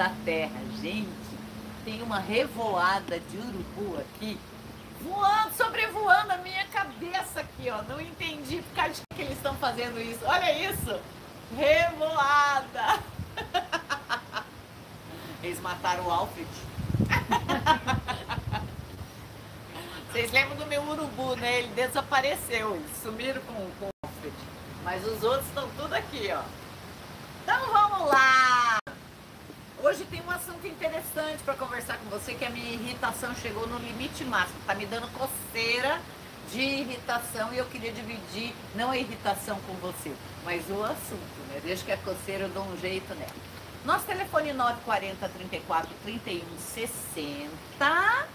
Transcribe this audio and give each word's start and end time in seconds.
da 0.00 0.10
terra. 0.24 0.58
Gente, 0.80 1.10
tem 1.84 2.00
uma 2.00 2.18
revoada 2.18 3.20
de 3.20 3.36
urubu 3.36 3.98
aqui, 3.98 4.40
voando, 5.02 5.54
sobrevoando 5.54 6.32
a 6.32 6.38
minha 6.38 6.64
cabeça 6.68 7.40
aqui, 7.40 7.68
ó. 7.68 7.82
Não 7.82 8.00
entendi 8.00 8.62
por 8.62 8.76
causa 8.76 8.94
de 8.94 9.02
que 9.14 9.20
eles 9.20 9.36
estão 9.36 9.54
fazendo 9.56 10.00
isso. 10.00 10.20
Olha 10.24 10.70
isso! 10.70 10.98
Revoada! 11.54 12.98
Eles 15.42 15.60
mataram 15.60 16.06
o 16.06 16.10
Alfred. 16.10 16.48
Vocês 20.12 20.30
lembram 20.32 20.56
do 20.56 20.66
meu 20.66 20.82
urubu, 20.82 21.34
né? 21.36 21.60
Ele 21.60 21.68
desapareceu, 21.68 22.76
eles 22.76 22.90
sumiram 23.02 23.40
com, 23.42 23.54
com 23.54 23.86
o 23.86 23.90
Alfred. 24.02 24.36
Mas 24.84 25.02
os 25.06 25.22
outros 25.22 25.46
estão 25.46 25.66
tudo 25.78 25.94
aqui, 25.94 26.30
ó. 26.30 26.42
Então 27.42 27.72
vamos 27.72 28.08
lá! 28.08 28.69
Hoje 29.82 30.04
tem 30.10 30.20
um 30.20 30.30
assunto 30.30 30.66
interessante 30.66 31.42
para 31.42 31.54
conversar 31.54 31.96
com 31.96 32.10
você, 32.10 32.34
que 32.34 32.44
a 32.44 32.50
minha 32.50 32.74
irritação 32.74 33.34
chegou 33.34 33.66
no 33.66 33.78
limite 33.78 34.24
máximo. 34.24 34.58
Tá 34.66 34.74
me 34.74 34.84
dando 34.84 35.08
coceira 35.14 35.98
de 36.52 36.60
irritação 36.60 37.50
e 37.54 37.56
eu 37.56 37.64
queria 37.64 37.90
dividir, 37.90 38.52
não 38.74 38.90
a 38.90 38.98
irritação 38.98 39.58
com 39.66 39.72
você, 39.74 40.12
mas 40.44 40.68
o 40.68 40.84
assunto, 40.84 41.48
né? 41.48 41.62
Desde 41.64 41.86
que 41.86 41.92
a 41.92 41.96
coceira 41.96 42.44
eu 42.44 42.50
dou 42.50 42.62
um 42.64 42.76
jeito 42.76 43.14
nela. 43.14 43.32
Nosso 43.86 44.04
telefone 44.04 44.52
940 44.52 45.28
34 45.30 45.90
31 46.04 46.42
60 46.58 48.28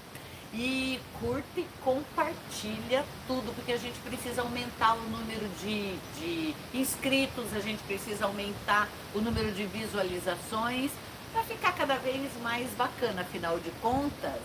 e 0.52 1.00
curte 1.20 1.68
compartilha 1.84 3.06
tudo, 3.28 3.54
porque 3.54 3.74
a 3.74 3.78
gente 3.78 4.00
precisa 4.00 4.42
aumentar 4.42 4.96
o 4.96 5.02
número 5.02 5.48
de, 5.62 5.96
de 6.18 6.56
inscritos, 6.74 7.54
a 7.54 7.60
gente 7.60 7.84
precisa 7.84 8.26
aumentar 8.26 8.88
o 9.14 9.22
número 9.22 9.52
de 9.52 9.66
visualizações 9.68 10.90
para 11.36 11.44
ficar 11.44 11.74
cada 11.74 11.98
vez 11.98 12.32
mais 12.42 12.70
bacana. 12.72 13.22
Afinal 13.22 13.60
de 13.60 13.70
contas, 13.82 14.42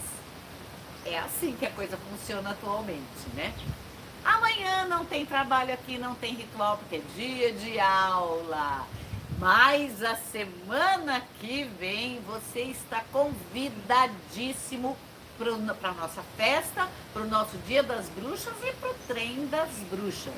é 1.06 1.16
assim 1.20 1.54
que 1.56 1.64
a 1.64 1.70
coisa 1.70 1.96
funciona 1.96 2.50
atualmente, 2.50 3.28
né? 3.34 3.54
Amanhã 4.24 4.86
não 4.86 5.04
tem 5.04 5.24
trabalho 5.24 5.72
aqui, 5.72 5.96
não 5.96 6.16
tem 6.16 6.34
ritual, 6.34 6.78
porque 6.78 6.96
é 6.96 7.02
dia 7.14 7.52
de 7.52 7.78
aula. 7.78 8.84
Mas 9.38 10.02
a 10.02 10.16
semana 10.16 11.22
que 11.40 11.64
vem 11.78 12.20
você 12.26 12.62
está 12.62 13.04
convidadíssimo 13.12 14.96
para 15.38 15.90
a 15.90 15.94
nossa 15.94 16.22
festa, 16.36 16.86
para 17.14 17.22
o 17.22 17.26
nosso 17.26 17.56
Dia 17.66 17.82
das 17.82 18.08
Bruxas 18.10 18.52
e 18.62 18.72
para 18.72 18.90
o 18.90 18.94
Trem 19.06 19.46
das 19.46 19.70
Bruxas. 19.90 20.34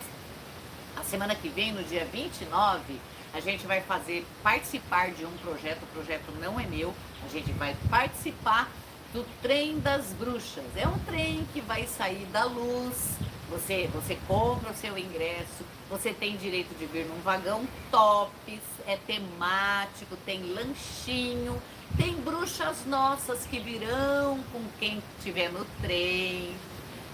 A 0.97 1.03
semana 1.03 1.35
que 1.35 1.48
vem, 1.48 1.73
no 1.73 1.83
dia 1.83 2.05
29, 2.05 3.01
a 3.35 3.41
gente 3.41 3.67
vai 3.67 3.81
fazer 3.81 4.27
participar 4.43 5.11
de 5.11 5.25
um 5.25 5.33
projeto, 5.39 5.83
o 5.83 5.87
projeto 5.87 6.33
não 6.41 6.61
é 6.61 6.67
meu, 6.67 6.95
a 7.25 7.29
gente 7.29 7.53
vai 7.53 7.75
participar 7.89 8.71
do 9.13 9.25
Trem 9.41 9.79
das 9.79 10.07
Bruxas. 10.15 10.65
É 10.77 10.87
um 10.89 10.99
trem 11.01 11.47
que 11.53 11.61
vai 11.61 11.87
sair 11.87 12.27
da 12.27 12.45
luz. 12.45 13.17
Você, 13.51 13.89
você 13.93 14.17
compra 14.27 14.71
o 14.71 14.75
seu 14.75 14.97
ingresso, 14.97 15.65
você 15.91 16.15
tem 16.15 16.39
direito 16.39 16.75
de 16.79 16.87
vir 16.87 17.05
num 17.05 17.21
vagão 17.21 17.69
tops, 17.91 18.61
é 18.87 18.97
temático, 18.97 20.17
tem 20.25 20.43
lanchinho, 20.55 21.61
tem 21.99 22.15
bruxas 22.15 22.87
nossas 22.87 23.45
que 23.45 23.61
virão 23.61 24.43
com 24.51 24.63
quem 24.79 25.03
estiver 25.19 25.53
no 25.53 25.67
trem. 25.83 26.55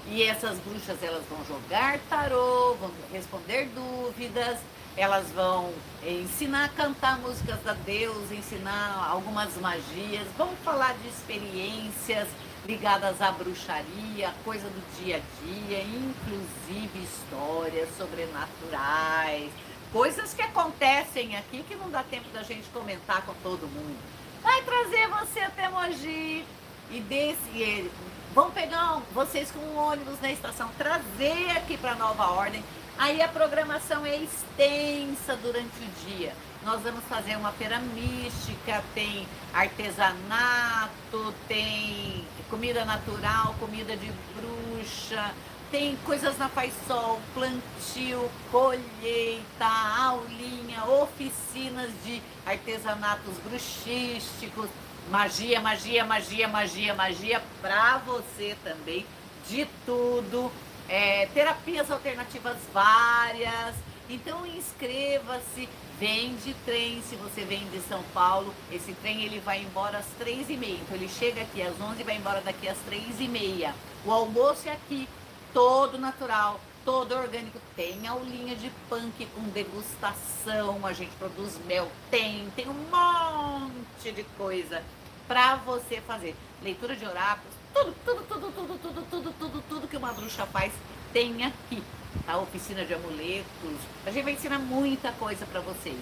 E 0.06 0.22
essas 0.22 0.58
bruxas 0.60 1.02
elas 1.02 1.24
vão 1.28 1.44
jogar 1.44 1.98
tarô, 2.08 2.74
vão 2.74 2.92
responder 3.12 3.68
dúvidas, 3.74 4.58
elas 4.98 5.30
vão 5.30 5.72
ensinar 6.04 6.64
a 6.64 6.68
cantar 6.68 7.18
músicas 7.20 7.62
da 7.62 7.72
Deus, 7.72 8.32
ensinar 8.32 9.08
algumas 9.08 9.56
magias, 9.56 10.26
vão 10.36 10.48
falar 10.64 10.94
de 10.94 11.08
experiências 11.08 12.26
ligadas 12.66 13.22
à 13.22 13.30
bruxaria, 13.30 14.34
coisa 14.44 14.68
do 14.68 15.00
dia 15.00 15.16
a 15.16 15.44
dia, 15.44 15.82
inclusive 15.84 16.98
histórias 16.98 17.88
sobrenaturais, 17.96 19.50
coisas 19.92 20.34
que 20.34 20.42
acontecem 20.42 21.36
aqui 21.36 21.62
que 21.62 21.76
não 21.76 21.88
dá 21.88 22.02
tempo 22.02 22.28
da 22.30 22.42
gente 22.42 22.68
comentar 22.70 23.22
com 23.22 23.34
todo 23.34 23.68
mundo. 23.68 23.96
Vai 24.42 24.62
trazer 24.62 25.08
você 25.08 25.40
até 25.40 25.68
Mogi 25.68 26.44
e 26.90 27.00
desse 27.00 27.88
vão 28.34 28.50
pegar 28.50 29.00
vocês 29.14 29.50
com 29.50 29.60
um 29.60 29.76
ônibus 29.76 30.20
na 30.20 30.32
estação, 30.32 30.68
trazer 30.76 31.50
aqui 31.56 31.76
para 31.76 31.94
Nova 31.94 32.32
Ordem. 32.32 32.62
Aí 32.98 33.22
a 33.22 33.28
programação 33.28 34.04
é 34.04 34.16
extensa 34.16 35.36
durante 35.36 35.78
o 35.80 36.08
dia. 36.08 36.34
Nós 36.64 36.82
vamos 36.82 37.04
fazer 37.04 37.36
uma 37.36 37.52
feira 37.52 37.78
mística, 37.78 38.82
tem 38.92 39.24
artesanato, 39.54 41.32
tem 41.46 42.26
comida 42.50 42.84
natural, 42.84 43.54
comida 43.60 43.96
de 43.96 44.12
bruxa, 44.34 45.32
tem 45.70 45.96
coisas 46.04 46.36
na 46.38 46.48
Faz 46.48 46.74
Sol, 46.88 47.20
plantio, 47.34 48.28
colheita, 48.50 49.64
aulinha, 50.00 50.84
oficinas 50.84 51.90
de 52.04 52.20
artesanatos 52.44 53.38
bruxísticos, 53.44 54.68
magia, 55.08 55.60
magia, 55.60 56.04
magia, 56.04 56.48
magia, 56.48 56.94
magia 56.94 57.42
para 57.62 57.98
você 57.98 58.56
também, 58.64 59.06
de 59.48 59.68
tudo, 59.86 60.50
é, 60.88 61.26
terapias 61.26 61.90
alternativas 61.90 62.56
várias. 62.72 63.74
Então 64.08 64.46
inscreva-se, 64.46 65.68
vem 66.00 66.34
de 66.36 66.54
trem, 66.64 67.02
se 67.02 67.14
você 67.16 67.44
vem 67.44 67.68
de 67.68 67.78
São 67.80 68.02
Paulo, 68.14 68.54
esse 68.72 68.94
trem 68.94 69.22
ele 69.22 69.38
vai 69.38 69.60
embora 69.62 69.98
às 69.98 70.06
três 70.18 70.48
e 70.48 70.56
meia. 70.56 70.78
Então 70.80 70.96
ele 70.96 71.08
chega 71.08 71.42
aqui 71.42 71.60
às 71.60 71.78
onze 71.78 72.00
e 72.00 72.04
vai 72.04 72.16
embora 72.16 72.40
daqui 72.40 72.68
às 72.68 72.78
três 72.78 73.20
e 73.20 73.28
meia. 73.28 73.74
O 74.06 74.10
almoço 74.10 74.66
é 74.66 74.72
aqui, 74.72 75.06
todo 75.52 75.98
natural, 75.98 76.58
todo 76.86 77.14
orgânico. 77.14 77.60
Tem 77.76 78.06
aulinha 78.08 78.56
de 78.56 78.70
punk 78.88 79.26
com 79.34 79.42
degustação, 79.50 80.86
a 80.86 80.94
gente 80.94 81.14
produz 81.16 81.58
mel, 81.66 81.86
tem, 82.10 82.48
tem 82.56 82.66
um 82.66 82.86
monte 82.90 84.10
de 84.10 84.22
coisa 84.38 84.82
para 85.26 85.56
você 85.56 86.00
fazer. 86.00 86.34
Leitura 86.62 86.96
de 86.96 87.04
oráculos, 87.04 87.54
tudo, 87.74 87.94
tudo, 88.04 88.22
tudo, 88.26 88.52
tudo, 88.52 88.78
tudo, 88.78 89.06
tudo, 89.10 89.34
tudo, 89.38 89.64
tudo 89.68 89.88
que 89.88 89.96
uma 89.96 90.12
bruxa 90.12 90.46
faz 90.46 90.72
tem 91.12 91.44
aqui. 91.44 91.82
A 92.26 92.38
oficina 92.38 92.84
de 92.84 92.94
amuletos, 92.94 93.78
a 94.04 94.10
gente 94.10 94.24
vai 94.24 94.32
ensinar 94.32 94.58
muita 94.58 95.12
coisa 95.12 95.44
para 95.46 95.60
vocês. 95.60 96.00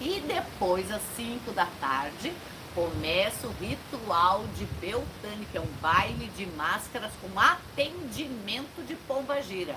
E 0.00 0.20
depois, 0.20 0.90
às 0.90 1.02
5 1.16 1.52
da 1.52 1.66
tarde, 1.80 2.32
começa 2.74 3.46
o 3.46 3.52
ritual 3.52 4.44
de 4.56 4.66
Beltane, 4.78 5.46
que 5.50 5.56
é 5.56 5.60
um 5.60 5.80
baile 5.80 6.30
de 6.36 6.44
máscaras 6.46 7.10
com 7.22 7.40
atendimento 7.40 8.86
de 8.86 8.94
pomba 8.94 9.40
gira. 9.40 9.74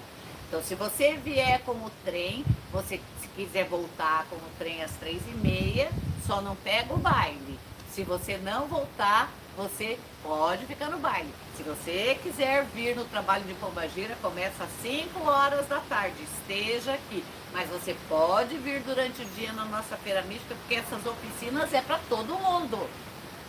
Então, 0.47 0.61
se 0.61 0.75
você 0.75 1.15
vier 1.15 1.61
com 1.61 1.71
o 1.71 1.91
trem, 2.03 2.43
você 2.71 2.99
se 3.21 3.27
quiser 3.29 3.65
voltar 3.65 4.25
com 4.29 4.35
o 4.35 4.51
trem 4.57 4.83
às 4.83 4.91
três 4.93 5.21
e 5.27 5.37
meia, 5.37 5.89
só 6.27 6.41
não 6.41 6.55
pega 6.57 6.93
o 6.93 6.97
baile. 6.97 7.57
Se 7.93 8.03
você 8.03 8.37
não 8.37 8.67
voltar, 8.67 9.31
você 9.59 9.99
pode 10.23 10.65
ficar 10.65 10.87
no 10.87 10.99
baile. 10.99 11.33
Se 11.57 11.63
você 11.63 12.17
quiser 12.23 12.63
vir 12.73 12.95
no 12.95 13.03
trabalho 13.03 13.43
de 13.43 13.53
pombagira, 13.55 14.15
começa 14.21 14.63
às 14.63 14.69
5 14.81 15.19
horas 15.19 15.67
da 15.67 15.79
tarde. 15.81 16.15
Esteja 16.23 16.93
aqui. 16.93 17.21
Mas 17.51 17.69
você 17.69 17.93
pode 18.07 18.55
vir 18.57 18.79
durante 18.79 19.21
o 19.21 19.25
dia 19.35 19.51
na 19.51 19.65
nossa 19.65 19.97
feira 19.97 20.21
mística, 20.21 20.55
porque 20.55 20.75
essas 20.75 21.05
oficinas 21.05 21.73
é 21.73 21.81
para 21.81 21.99
todo 22.07 22.39
mundo. 22.39 22.89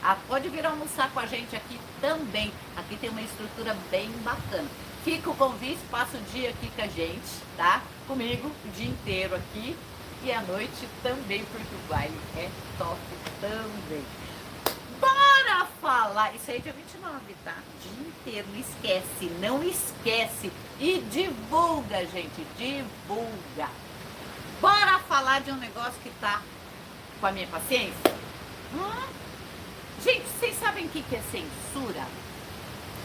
Ah, 0.03 0.17
pode 0.27 0.49
vir 0.49 0.67
almoçar 0.67 1.13
com 1.13 1.21
a 1.21 1.27
gente 1.27 1.55
aqui 1.55 1.79
também. 2.01 2.53
Aqui 2.77 2.97
tem 2.97 3.09
uma 3.09 3.23
estrutura 3.23 3.77
bem 3.89 4.11
bacana. 4.25 4.69
Fica 5.05 5.31
o 5.31 5.37
convite, 5.37 5.79
passa 5.93 6.17
o 6.17 6.21
dia 6.33 6.51
aqui 6.51 6.73
com 6.75 6.83
a 6.83 6.89
gente, 6.89 7.39
tá? 7.57 7.83
Comigo, 8.09 8.51
o 8.65 8.69
dia 8.71 8.89
inteiro 8.89 9.37
aqui. 9.37 9.77
E 10.25 10.33
à 10.33 10.43
noite 10.43 10.89
também, 11.05 11.45
porque 11.45 11.75
o 11.75 11.89
baile 11.89 12.19
é 12.37 12.51
top 12.77 12.99
também. 13.41 14.05
Falar! 15.81 16.35
Isso 16.35 16.51
aí 16.51 16.59
é 16.59 16.61
dia 16.61 16.73
29, 16.73 17.35
tá? 17.43 17.55
Dia 17.83 18.09
inteiro, 18.09 18.49
não 18.53 18.61
esquece, 18.61 19.25
não 19.41 19.63
esquece. 19.63 20.53
E 20.79 21.01
divulga, 21.11 22.05
gente, 22.07 22.47
divulga. 22.59 23.69
Bora 24.61 24.99
falar 25.01 25.41
de 25.41 25.51
um 25.51 25.57
negócio 25.57 25.95
que 26.03 26.11
tá 26.21 26.43
com 27.19 27.27
a 27.27 27.33
minha 27.33 27.47
paciência? 27.47 28.15
Hum? 28.75 29.09
Gente, 30.05 30.25
vocês 30.29 30.59
sabem 30.59 30.87
o 30.87 30.89
que 30.89 31.05
é 31.15 31.23
censura? 31.31 32.07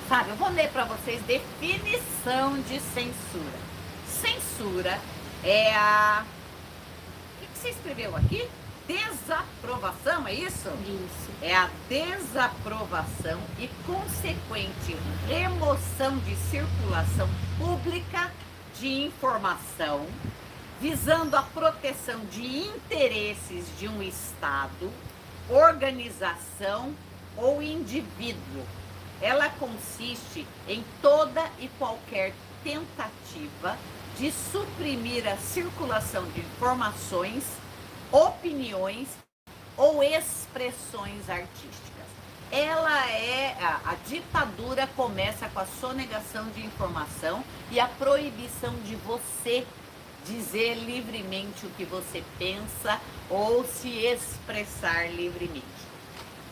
Sabe, 0.08 0.30
eu 0.30 0.36
vou 0.36 0.50
ler 0.50 0.70
para 0.70 0.84
vocês 0.84 1.22
definição 1.24 2.62
de 2.62 2.80
censura. 2.80 3.60
Censura 4.08 5.00
é 5.44 5.74
a. 5.74 6.24
O 7.42 7.46
que 7.48 7.58
você 7.58 7.70
escreveu 7.70 8.16
aqui? 8.16 8.48
Desaprovação, 8.88 10.28
é 10.28 10.34
isso? 10.34 10.70
Isso. 10.70 11.32
É 11.42 11.56
a 11.56 11.70
desaprovação 11.90 13.40
e 13.58 13.68
consequente 13.86 14.96
remoção 15.28 16.18
de 16.20 16.36
circulação 16.36 17.28
pública 17.58 18.32
de 18.80 19.06
informação 19.06 20.06
visando 20.80 21.36
a 21.36 21.42
proteção 21.42 22.20
de 22.26 22.46
interesses 22.46 23.66
de 23.80 23.88
um 23.88 24.04
Estado 24.04 24.92
organização 25.50 26.94
ou 27.38 27.62
indivíduo. 27.62 28.64
Ela 29.22 29.50
consiste 29.50 30.46
em 30.68 30.84
toda 31.02 31.50
e 31.60 31.68
qualquer 31.78 32.34
tentativa 32.64 33.78
de 34.18 34.32
suprimir 34.32 35.28
a 35.28 35.38
circulação 35.38 36.26
de 36.32 36.42
informações, 36.42 37.44
opiniões 38.12 39.08
ou 39.78 40.04
expressões 40.04 41.30
artísticas. 41.30 42.06
Ela 42.52 43.10
é 43.10 43.58
a, 43.60 43.92
a, 43.92 43.96
ditadura 44.08 44.88
começa 44.96 45.50
com 45.50 45.60
a 45.60 45.66
sonegação 45.66 46.50
de 46.52 46.66
informação 46.66 47.44
e 47.72 47.80
a 47.80 47.88
proibição 47.88 48.74
de 48.82 48.96
você 48.96 49.66
dizer 50.26 50.76
livremente 50.76 51.66
o 51.66 51.70
que 51.72 51.86
você 51.86 52.24
pensa 52.38 53.00
ou 53.30 53.66
se 53.66 53.90
expressar 53.90 55.12
livremente. 55.12 55.66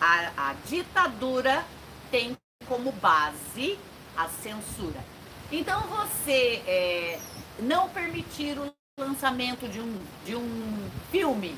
A, 0.02 0.50
a 0.50 0.56
ditadura 0.68 1.64
tem 2.12 2.36
como 2.68 2.92
base 2.94 3.80
a 4.18 4.28
censura. 4.28 5.04
Então 5.52 5.82
você 5.82 6.62
é, 6.68 7.20
não 7.60 7.90
permitir 7.90 8.58
o 8.60 8.74
lançamento 9.00 9.68
de 9.68 9.80
um, 9.80 10.00
de 10.24 10.36
um 10.36 10.90
filme, 11.12 11.56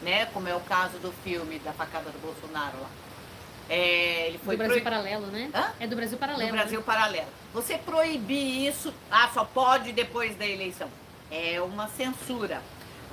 né? 0.00 0.26
Como 0.26 0.48
é 0.48 0.54
o 0.54 0.60
caso 0.60 0.96
do 0.98 1.10
filme 1.24 1.58
da 1.58 1.72
facada 1.72 2.10
do 2.10 2.18
Bolsonaro 2.20 2.80
lá. 2.80 2.88
É, 3.68 4.28
ele 4.28 4.38
foi 4.38 4.56
do 4.56 4.58
Brasil 4.58 4.82
Paralelo, 4.82 5.26
né? 5.26 5.50
Hã? 5.52 5.72
É 5.80 5.86
do 5.88 5.96
Brasil 5.96 6.18
Paralelo. 6.18 6.50
Do 6.50 6.52
Brasil 6.52 6.78
né? 6.78 6.84
Paralelo. 6.86 7.28
Você 7.52 7.78
proibir 7.78 8.68
isso, 8.68 8.94
ah, 9.10 9.28
só 9.34 9.44
pode 9.44 9.92
depois 9.92 10.36
da 10.36 10.46
eleição. 10.46 10.88
É 11.32 11.60
uma 11.60 11.88
censura. 11.88 12.62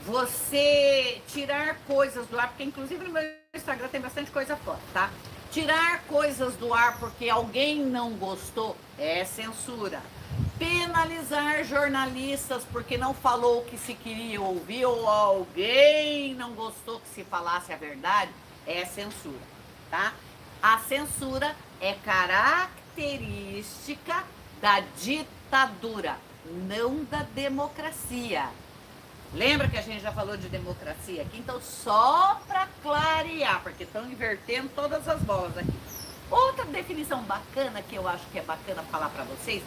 Você 0.05 1.19
tirar 1.27 1.75
coisas 1.87 2.27
do 2.27 2.39
ar, 2.39 2.49
porque 2.49 2.63
inclusive 2.63 3.03
no 3.03 3.11
meu 3.11 3.23
Instagram 3.55 3.87
tem 3.87 3.99
bastante 3.99 4.29
coisa 4.29 4.55
fora, 4.57 4.79
tá? 4.93 5.09
Tirar 5.51 6.03
coisas 6.03 6.53
do 6.55 6.71
ar 6.71 6.99
porque 6.99 7.27
alguém 7.29 7.83
não 7.83 8.11
gostou 8.11 8.77
é 8.99 9.25
censura 9.25 9.99
penalizar 10.59 11.63
jornalistas 11.63 12.63
porque 12.71 12.95
não 12.97 13.13
falou 13.13 13.59
o 13.59 13.65
que 13.65 13.77
se 13.77 13.93
queria 13.93 14.41
ouvir 14.41 14.85
ou 14.85 15.07
alguém 15.07 16.33
não 16.35 16.51
gostou 16.51 16.99
que 16.99 17.07
se 17.07 17.23
falasse 17.23 17.71
a 17.71 17.77
verdade, 17.77 18.31
é 18.67 18.83
censura, 18.85 19.39
tá? 19.89 20.11
A 20.61 20.77
censura 20.79 21.55
é 21.79 21.93
característica 21.93 24.25
da 24.61 24.81
ditadura, 25.01 26.17
não 26.67 27.05
da 27.05 27.23
democracia. 27.33 28.49
Lembra 29.33 29.69
que 29.69 29.77
a 29.77 29.81
gente 29.81 30.01
já 30.01 30.11
falou 30.11 30.35
de 30.35 30.49
democracia 30.49 31.21
aqui? 31.21 31.37
Então, 31.37 31.61
só 31.61 32.41
para 32.47 32.67
clarear, 32.81 33.61
porque 33.61 33.83
estão 33.83 34.11
invertendo 34.11 34.67
todas 34.75 35.07
as 35.07 35.21
bolas 35.21 35.57
aqui. 35.57 35.71
Outra 36.29 36.65
definição 36.65 37.21
bacana 37.23 37.81
que 37.81 37.95
eu 37.95 38.05
acho 38.07 38.25
que 38.31 38.39
é 38.39 38.41
bacana 38.41 38.83
falar 38.83 39.09
para 39.09 39.23
vocês 39.23 39.63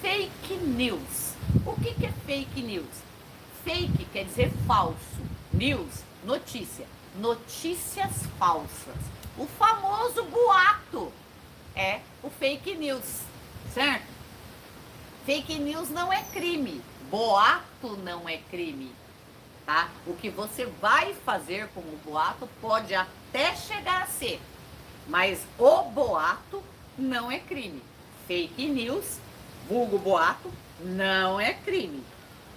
fake 0.00 0.54
news. 0.54 1.34
O 1.66 1.74
que, 1.80 1.94
que 1.94 2.06
é 2.06 2.12
fake 2.26 2.62
news? 2.62 2.86
Fake 3.64 4.04
quer 4.06 4.24
dizer 4.24 4.50
falso. 4.66 4.96
News, 5.52 6.02
notícia. 6.24 6.86
Notícias 7.16 8.26
falsas. 8.38 8.96
O 9.36 9.46
famoso 9.46 10.24
boato 10.24 11.12
é 11.74 12.00
o 12.22 12.30
fake 12.30 12.74
news, 12.76 13.22
certo? 13.72 14.06
Fake 15.26 15.58
news 15.58 15.90
não 15.90 16.12
é 16.12 16.22
crime. 16.32 16.80
Boato 17.10 17.96
não 17.96 18.28
é 18.28 18.38
crime. 18.50 18.92
Tá? 19.66 19.88
O 20.06 20.14
que 20.14 20.30
você 20.30 20.66
vai 20.66 21.14
fazer 21.14 21.68
com 21.68 21.80
o 21.80 22.00
boato 22.04 22.48
pode 22.60 22.94
até 22.94 23.54
chegar 23.54 24.02
a 24.02 24.06
ser, 24.06 24.40
mas 25.06 25.46
o 25.58 25.82
boato 25.82 26.62
não 26.98 27.30
é 27.30 27.38
crime. 27.38 27.82
Fake 28.26 28.66
news 28.66 29.18
vulgo 29.70 29.98
boato, 29.98 30.50
não 30.80 31.38
é 31.40 31.54
crime. 31.54 32.02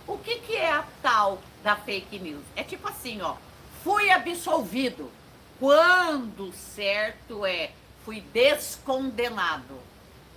O 0.07 0.18
que, 0.18 0.39
que 0.39 0.56
é 0.56 0.71
a 0.71 0.83
tal 1.04 1.39
da 1.63 1.75
fake 1.75 2.18
news? 2.18 2.44
É 2.56 2.63
tipo 2.63 2.89
assim, 2.89 3.21
ó, 3.21 3.36
fui 3.83 4.10
absolvido. 4.10 5.12
Quando 5.60 6.51
certo 6.54 7.45
é, 7.45 7.69
fui 8.04 8.19
descondenado. 8.33 9.80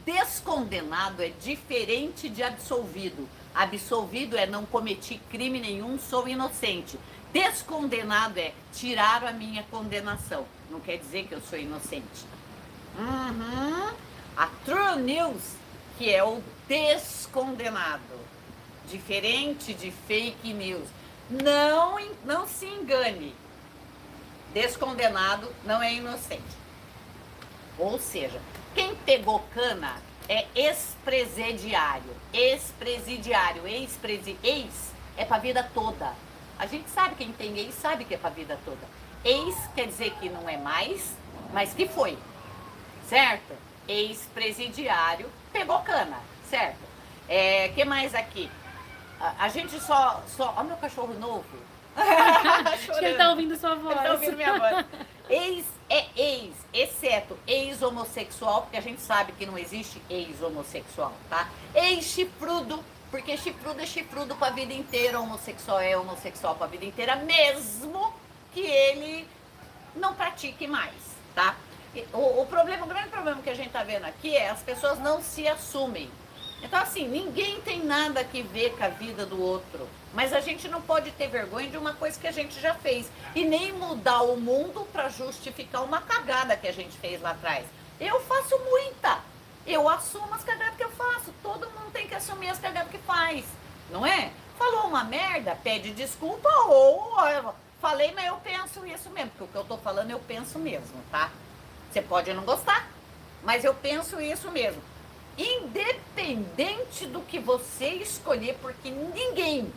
Descondenado 0.04 1.22
é 1.22 1.30
diferente 1.30 2.28
de 2.28 2.42
absolvido. 2.42 3.26
Absolvido 3.54 4.36
é 4.36 4.46
não 4.46 4.66
cometi 4.66 5.18
crime 5.30 5.58
nenhum, 5.58 5.98
sou 5.98 6.28
inocente. 6.28 6.98
Descondenado 7.32 8.38
é 8.38 8.52
tiraram 8.74 9.28
a 9.28 9.32
minha 9.32 9.62
condenação. 9.70 10.44
Não 10.70 10.78
quer 10.78 10.98
dizer 10.98 11.26
que 11.26 11.34
eu 11.34 11.40
sou 11.40 11.58
inocente. 11.58 12.26
Uhum. 12.98 13.94
A 14.36 14.46
true 14.64 15.00
news, 15.02 15.54
que 15.96 16.12
é 16.12 16.22
o 16.22 16.42
descondenado, 16.68 18.02
diferente 18.88 19.72
de 19.72 19.90
fake 19.90 20.52
news. 20.52 20.88
Não, 21.30 21.98
não 22.24 22.46
se 22.46 22.66
engane. 22.66 23.34
Descondenado 24.52 25.52
não 25.64 25.82
é 25.82 25.94
inocente. 25.94 26.42
Ou 27.78 27.98
seja, 27.98 28.40
quem 28.74 28.94
pegou 28.96 29.40
cana 29.52 29.96
é 30.28 30.46
ex-presidiário. 30.54 32.14
Ex-presidiário, 32.32 33.66
ex-presi, 33.66 34.38
ex 34.42 34.92
é 35.16 35.24
para 35.24 35.36
a 35.36 35.40
vida 35.40 35.70
toda. 35.74 36.14
A 36.58 36.66
gente 36.66 36.88
sabe 36.90 37.16
quem 37.16 37.32
tem 37.32 37.58
ex 37.58 37.74
sabe 37.74 38.04
que 38.04 38.14
é 38.14 38.18
para 38.18 38.30
a 38.30 38.32
vida 38.32 38.58
toda. 38.64 38.86
Ex 39.24 39.54
quer 39.74 39.86
dizer 39.86 40.12
que 40.20 40.28
não 40.28 40.48
é 40.48 40.56
mais, 40.56 41.14
mas 41.52 41.74
que 41.74 41.86
foi. 41.86 42.16
Certo? 43.08 43.54
Ex-presidiário 43.86 45.30
pegou 45.52 45.78
cana 45.80 46.18
certo? 46.48 46.78
É, 47.28 47.68
que 47.68 47.84
mais 47.84 48.14
aqui? 48.14 48.50
A, 49.20 49.44
a 49.44 49.48
gente 49.48 49.78
só, 49.80 50.22
só... 50.28 50.54
Olha 50.56 50.64
meu 50.64 50.76
cachorro 50.76 51.14
novo. 51.14 51.44
Ele 52.98 53.14
tá 53.14 53.30
ouvindo 53.30 53.56
sua 53.56 53.74
voz. 53.74 53.96
Ele 53.96 54.06
tá 54.06 54.12
ouvindo 54.12 54.36
minha 54.36 54.58
voz. 54.58 54.86
Ex 55.28 55.64
é 55.88 56.06
ex, 56.16 56.54
exceto 56.72 57.38
ex-homossexual, 57.46 58.62
porque 58.62 58.76
a 58.76 58.80
gente 58.80 59.00
sabe 59.00 59.32
que 59.32 59.46
não 59.46 59.56
existe 59.56 60.02
ex-homossexual, 60.10 61.12
tá? 61.30 61.48
Ex-chifrudo, 61.74 62.82
porque 63.10 63.36
chifrudo 63.36 63.80
é 63.80 63.86
chifrudo 63.86 64.34
pra 64.36 64.50
vida 64.50 64.72
inteira, 64.72 65.20
homossexual 65.20 65.80
é 65.80 65.96
homossexual 65.96 66.56
pra 66.56 66.66
vida 66.66 66.84
inteira, 66.84 67.16
mesmo 67.16 68.12
que 68.52 68.60
ele 68.60 69.28
não 69.94 70.14
pratique 70.14 70.66
mais, 70.66 70.94
tá? 71.34 71.54
O, 72.12 72.42
o 72.42 72.46
problema, 72.46 72.84
o 72.84 72.88
grande 72.88 73.08
problema 73.08 73.40
que 73.40 73.50
a 73.50 73.54
gente 73.54 73.70
tá 73.70 73.82
vendo 73.82 74.04
aqui 74.04 74.36
é 74.36 74.50
as 74.50 74.60
pessoas 74.60 74.98
não 74.98 75.22
se 75.22 75.46
assumem. 75.46 76.10
Então, 76.62 76.80
assim, 76.80 77.06
ninguém 77.06 77.60
tem 77.60 77.84
nada 77.84 78.24
que 78.24 78.42
ver 78.42 78.76
com 78.76 78.84
a 78.84 78.88
vida 78.88 79.26
do 79.26 79.40
outro. 79.40 79.88
Mas 80.12 80.32
a 80.32 80.40
gente 80.40 80.68
não 80.68 80.80
pode 80.80 81.10
ter 81.12 81.28
vergonha 81.28 81.68
de 81.68 81.76
uma 81.76 81.92
coisa 81.92 82.18
que 82.18 82.26
a 82.26 82.32
gente 82.32 82.58
já 82.60 82.74
fez. 82.74 83.10
E 83.34 83.44
nem 83.44 83.72
mudar 83.72 84.22
o 84.22 84.36
mundo 84.36 84.86
para 84.92 85.08
justificar 85.08 85.84
uma 85.84 86.00
cagada 86.00 86.56
que 86.56 86.66
a 86.66 86.72
gente 86.72 86.96
fez 86.98 87.20
lá 87.20 87.30
atrás. 87.30 87.66
Eu 88.00 88.20
faço 88.20 88.58
muita. 88.58 89.20
Eu 89.66 89.88
assumo 89.88 90.32
as 90.32 90.44
cagadas 90.44 90.76
que 90.76 90.84
eu 90.84 90.90
faço. 90.90 91.32
Todo 91.42 91.70
mundo 91.70 91.92
tem 91.92 92.06
que 92.06 92.14
assumir 92.14 92.48
as 92.48 92.58
cagadas 92.58 92.90
que 92.90 92.98
faz. 92.98 93.44
Não 93.90 94.06
é? 94.06 94.30
Falou 94.58 94.86
uma 94.86 95.04
merda, 95.04 95.54
pede 95.62 95.92
desculpa 95.92 96.48
ou 96.66 97.54
falei, 97.80 98.12
mas 98.12 98.26
eu 98.26 98.36
penso 98.38 98.86
isso 98.86 99.10
mesmo. 99.10 99.30
Porque 99.36 99.44
o 99.44 99.48
que 99.48 99.56
eu 99.56 99.64
tô 99.64 99.76
falando 99.76 100.10
eu 100.10 100.18
penso 100.20 100.58
mesmo, 100.58 101.02
tá? 101.10 101.30
Você 101.92 102.00
pode 102.00 102.32
não 102.32 102.44
gostar, 102.44 102.88
mas 103.44 103.64
eu 103.64 103.74
penso 103.74 104.20
isso 104.20 104.50
mesmo 104.50 104.82
independente 105.38 107.06
do 107.06 107.20
que 107.20 107.38
você 107.38 107.88
escolher, 107.90 108.56
porque 108.60 108.90
ninguém 108.90 109.72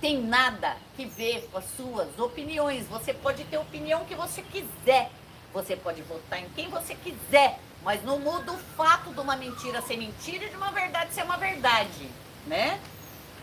tem 0.00 0.22
nada 0.22 0.76
que 0.96 1.06
ver 1.06 1.48
com 1.50 1.58
as 1.58 1.64
suas 1.76 2.18
opiniões. 2.18 2.86
Você 2.88 3.12
pode 3.12 3.44
ter 3.44 3.56
a 3.56 3.60
opinião 3.60 4.04
que 4.04 4.14
você 4.14 4.42
quiser, 4.42 5.10
você 5.52 5.76
pode 5.76 6.02
votar 6.02 6.40
em 6.40 6.48
quem 6.50 6.68
você 6.68 6.94
quiser, 6.94 7.58
mas 7.82 8.02
não 8.02 8.18
muda 8.18 8.52
o 8.52 8.58
fato 8.76 9.12
de 9.12 9.20
uma 9.20 9.36
mentira 9.36 9.82
ser 9.82 9.96
mentira 9.96 10.44
e 10.44 10.50
de 10.50 10.56
uma 10.56 10.70
verdade 10.70 11.14
ser 11.14 11.22
uma 11.22 11.36
verdade, 11.36 12.08
né? 12.46 12.80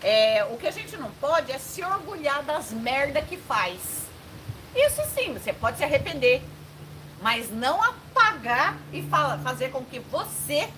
É, 0.01 0.43
o 0.51 0.57
que 0.57 0.67
a 0.67 0.72
gente 0.72 0.98
não 0.98 1.10
pode 1.12 1.51
é 1.51 1.57
se 1.57 1.83
orgulhar 1.83 2.43
das 2.43 2.72
merda 2.72 3.22
que 3.22 3.38
faz. 3.38 4.03
Isso 4.75 5.01
sim, 5.13 5.33
você 5.33 5.53
pode 5.53 5.77
se 5.77 5.83
arrepender, 5.83 6.41
mas 7.22 7.50
não 7.50 7.81
apagar 7.81 8.77
e 8.91 9.01
fala, 9.03 9.38
fazer 9.38 9.69
com 9.72 9.86
que 9.86 10.00
você 10.00 10.69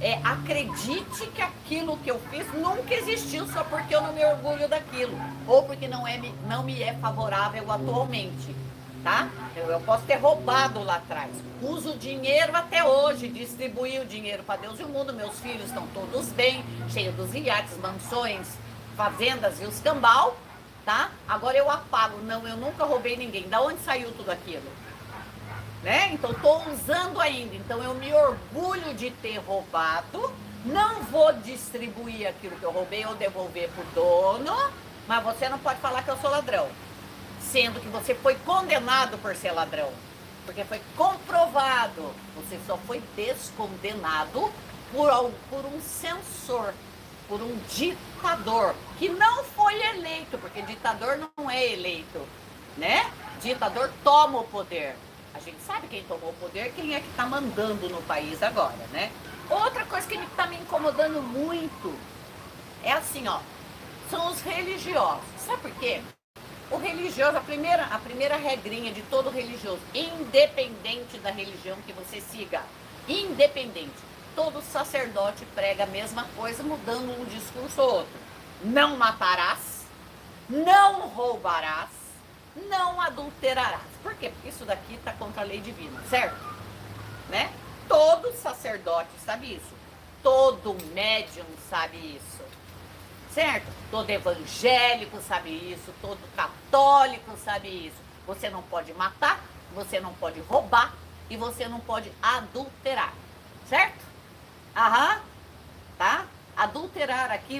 é, 0.00 0.14
acredite 0.24 1.26
que 1.34 1.40
aquilo 1.40 1.96
que 1.98 2.10
eu 2.10 2.20
fiz 2.30 2.46
nunca 2.54 2.94
existiu 2.94 3.46
só 3.48 3.64
porque 3.64 3.94
eu 3.94 4.02
não 4.02 4.12
me 4.12 4.24
orgulho 4.24 4.68
daquilo 4.68 5.18
ou 5.46 5.62
porque 5.62 5.88
não, 5.88 6.06
é, 6.06 6.20
não 6.48 6.62
me 6.62 6.82
é 6.82 6.94
favorável 6.94 7.70
atualmente, 7.70 8.54
tá? 9.02 9.28
Eu, 9.56 9.66
eu 9.66 9.80
posso 9.80 10.04
ter 10.04 10.16
roubado 10.16 10.82
lá 10.82 10.96
atrás, 10.96 11.30
uso 11.62 11.96
dinheiro 11.96 12.54
até 12.54 12.84
hoje, 12.84 13.28
distribuí 13.28 13.98
o 13.98 14.04
dinheiro 14.04 14.42
para 14.42 14.60
Deus 14.60 14.78
e 14.80 14.82
o 14.82 14.88
mundo, 14.88 15.12
meus 15.12 15.38
filhos 15.40 15.66
estão 15.66 15.86
todos 15.88 16.28
bem, 16.30 16.64
cheios 16.88 17.14
dos 17.14 17.34
iates, 17.34 17.76
mansões, 17.78 18.48
fazendas 18.96 19.60
e 19.60 19.64
os 19.64 19.80
cambal, 19.80 20.36
tá? 20.84 21.10
Agora 21.28 21.56
eu 21.56 21.70
apago, 21.70 22.18
não, 22.22 22.46
eu 22.46 22.56
nunca 22.56 22.84
roubei 22.84 23.16
ninguém. 23.16 23.48
Da 23.48 23.60
onde 23.60 23.80
saiu 23.80 24.12
tudo 24.12 24.30
aquilo? 24.30 24.62
Né? 25.84 26.10
Então 26.12 26.32
estou 26.32 26.62
usando 26.72 27.20
ainda. 27.20 27.54
Então 27.54 27.80
eu 27.82 27.94
me 27.94 28.12
orgulho 28.12 28.94
de 28.94 29.10
ter 29.10 29.36
roubado. 29.36 30.32
Não 30.64 31.02
vou 31.04 31.32
distribuir 31.34 32.26
aquilo 32.26 32.56
que 32.56 32.62
eu 32.62 32.72
roubei 32.72 33.04
ou 33.04 33.14
devolver 33.14 33.68
pro 33.68 33.84
dono, 33.94 34.72
mas 35.06 35.22
você 35.22 35.46
não 35.46 35.58
pode 35.58 35.78
falar 35.78 36.02
que 36.02 36.10
eu 36.10 36.16
sou 36.16 36.30
ladrão, 36.30 36.66
sendo 37.38 37.80
que 37.80 37.88
você 37.88 38.14
foi 38.14 38.34
condenado 38.36 39.18
por 39.18 39.36
ser 39.36 39.52
ladrão, 39.52 39.92
porque 40.46 40.64
foi 40.64 40.80
comprovado. 40.96 42.14
Você 42.36 42.58
só 42.66 42.78
foi 42.78 43.02
descondenado 43.14 44.50
por, 44.90 45.10
por 45.50 45.66
um 45.66 45.78
censor, 45.82 46.72
por 47.28 47.42
um 47.42 47.58
ditador 47.68 48.74
que 48.98 49.10
não 49.10 49.44
foi 49.44 49.74
eleito, 49.88 50.38
porque 50.38 50.62
ditador 50.62 51.18
não 51.36 51.50
é 51.50 51.72
eleito, 51.72 52.26
né? 52.78 53.12
Ditador 53.42 53.90
toma 54.02 54.40
o 54.40 54.44
poder. 54.44 54.96
A 55.34 55.40
gente 55.40 55.60
sabe 55.62 55.88
quem 55.88 56.04
tomou 56.04 56.30
o 56.30 56.34
poder, 56.34 56.72
quem 56.76 56.94
é 56.94 57.00
que 57.00 57.08
está 57.08 57.26
mandando 57.26 57.88
no 57.88 58.00
país 58.02 58.40
agora, 58.40 58.86
né? 58.92 59.10
Outra 59.50 59.84
coisa 59.84 60.06
que 60.06 60.14
está 60.14 60.46
me 60.46 60.56
incomodando 60.56 61.20
muito 61.20 61.92
é 62.84 62.92
assim, 62.92 63.26
ó, 63.26 63.40
são 64.08 64.30
os 64.30 64.40
religiosos. 64.40 65.24
Sabe 65.38 65.62
por 65.62 65.70
quê? 65.72 66.00
O 66.70 66.76
religioso, 66.76 67.36
a 67.36 67.40
primeira, 67.40 67.84
a 67.86 67.98
primeira 67.98 68.36
regrinha 68.36 68.92
de 68.92 69.02
todo 69.02 69.28
religioso, 69.28 69.80
independente 69.92 71.18
da 71.18 71.30
religião 71.30 71.76
que 71.84 71.92
você 71.92 72.20
siga, 72.20 72.62
independente, 73.08 73.92
todo 74.36 74.62
sacerdote 74.62 75.44
prega 75.54 75.82
a 75.82 75.86
mesma 75.86 76.24
coisa, 76.36 76.62
mudando 76.62 77.10
um 77.20 77.24
discurso 77.24 77.82
ou 77.82 77.94
outro. 77.96 78.20
Não 78.62 78.96
matarás, 78.96 79.84
não 80.48 81.08
roubarás, 81.08 82.03
não 82.56 83.00
adulterarás. 83.00 83.80
Por 84.02 84.14
quê? 84.14 84.30
Porque 84.30 84.48
isso 84.48 84.64
daqui 84.64 84.94
está 84.94 85.12
contra 85.12 85.42
a 85.42 85.44
lei 85.44 85.60
divina, 85.60 86.00
certo? 86.08 86.36
Né? 87.28 87.52
Todo 87.88 88.32
sacerdote 88.32 89.10
sabe 89.24 89.54
isso. 89.54 89.74
Todo 90.22 90.76
médium 90.92 91.46
sabe 91.68 91.96
isso. 91.96 92.42
Certo? 93.32 93.66
Todo 93.90 94.08
evangélico 94.08 95.20
sabe 95.20 95.50
isso. 95.50 95.92
Todo 96.00 96.18
católico 96.36 97.36
sabe 97.44 97.68
isso. 97.68 97.96
Você 98.26 98.48
não 98.48 98.62
pode 98.62 98.92
matar, 98.94 99.40
você 99.74 100.00
não 100.00 100.14
pode 100.14 100.40
roubar 100.40 100.94
e 101.28 101.36
você 101.36 101.68
não 101.68 101.80
pode 101.80 102.10
adulterar. 102.22 103.12
Certo? 103.68 104.04
Aham. 104.76 105.20
Tá? 105.98 106.26
Adulterar 106.56 107.30
aqui, 107.30 107.58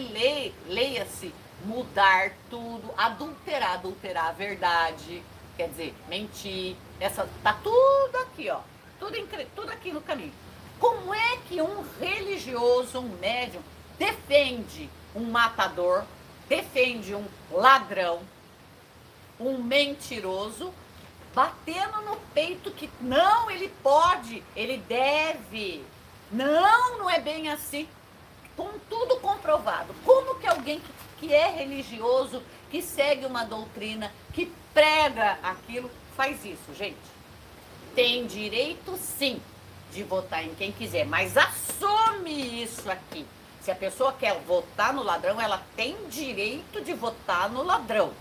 leia-se 0.69 1.35
mudar 1.67 2.33
tudo, 2.51 2.93
adulterar, 2.97 3.75
adulterar 3.75 4.29
a 4.29 4.33
verdade, 4.33 5.23
quer 5.57 5.69
dizer, 5.69 5.95
mentir, 6.09 6.77
essa 7.01 7.29
tá 7.43 7.53
tudo 7.63 8.17
aqui, 8.23 8.51
ó, 8.51 8.61
tudo, 8.99 9.17
tudo 9.55 9.71
aqui 9.71 9.93
no 9.93 10.01
caminho. 10.01 10.33
Como 10.79 11.15
é 11.15 11.39
que 11.49 11.61
um 11.61 11.85
religioso, 12.01 12.99
um 12.99 13.09
médium, 13.19 13.63
defende 13.99 14.91
um 15.15 15.25
matador, 15.31 16.05
defende 16.49 17.15
um 17.15 17.25
ladrão, 17.51 18.21
um 19.39 19.59
mentiroso, 19.59 20.73
batendo 21.35 22.03
no 22.03 22.17
peito 22.33 22.71
que 22.71 22.91
não, 23.01 23.51
ele 23.51 23.69
pode, 23.83 24.43
ele 24.55 24.79
deve. 24.79 25.85
Não, 26.31 26.99
não 26.99 27.11
é 27.11 27.21
bem 27.21 27.51
assim. 27.51 27.89
Com 28.57 28.71
tudo 28.89 29.17
comprovado. 29.21 29.95
Como 30.05 30.39
que 30.39 30.47
alguém 30.47 30.81
que 30.81 30.93
que 31.25 31.33
é 31.33 31.49
religioso, 31.49 32.43
que 32.71 32.83
segue 32.83 33.25
uma 33.25 33.45
doutrina, 33.45 34.13
que 34.35 34.53
prega 34.75 35.39
aquilo, 35.43 35.91
faz 36.15 36.45
isso, 36.45 36.75
gente. 36.77 36.99
Tem 37.95 38.27
direito 38.27 38.97
sim 38.99 39.41
de 39.91 40.03
votar 40.03 40.45
em 40.45 40.55
quem 40.55 40.71
quiser, 40.71 41.07
mas 41.07 41.35
assume 41.37 42.63
isso 42.63 42.91
aqui. 42.91 43.27
Se 43.63 43.71
a 43.71 43.75
pessoa 43.75 44.13
quer 44.13 44.39
votar 44.41 44.93
no 44.93 45.03
ladrão, 45.03 45.41
ela 45.41 45.63
tem 45.75 45.97
direito 46.09 46.83
de 46.83 46.93
votar 46.93 47.49
no 47.49 47.63
ladrão. 47.63 48.13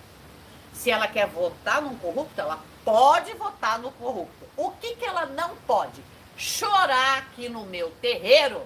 Se 0.71 0.89
ela 0.89 1.07
quer 1.07 1.27
votar 1.27 1.81
num 1.81 1.97
corrupto, 1.97 2.39
ela 2.39 2.63
pode 2.85 3.33
votar 3.33 3.79
no 3.79 3.91
corrupto. 3.91 4.45
O 4.55 4.71
que, 4.71 4.95
que 4.95 5.05
ela 5.05 5.25
não 5.25 5.55
pode? 5.67 6.01
Chorar 6.37 7.17
aqui 7.17 7.49
no 7.49 7.65
meu 7.65 7.91
terreiro 8.01 8.61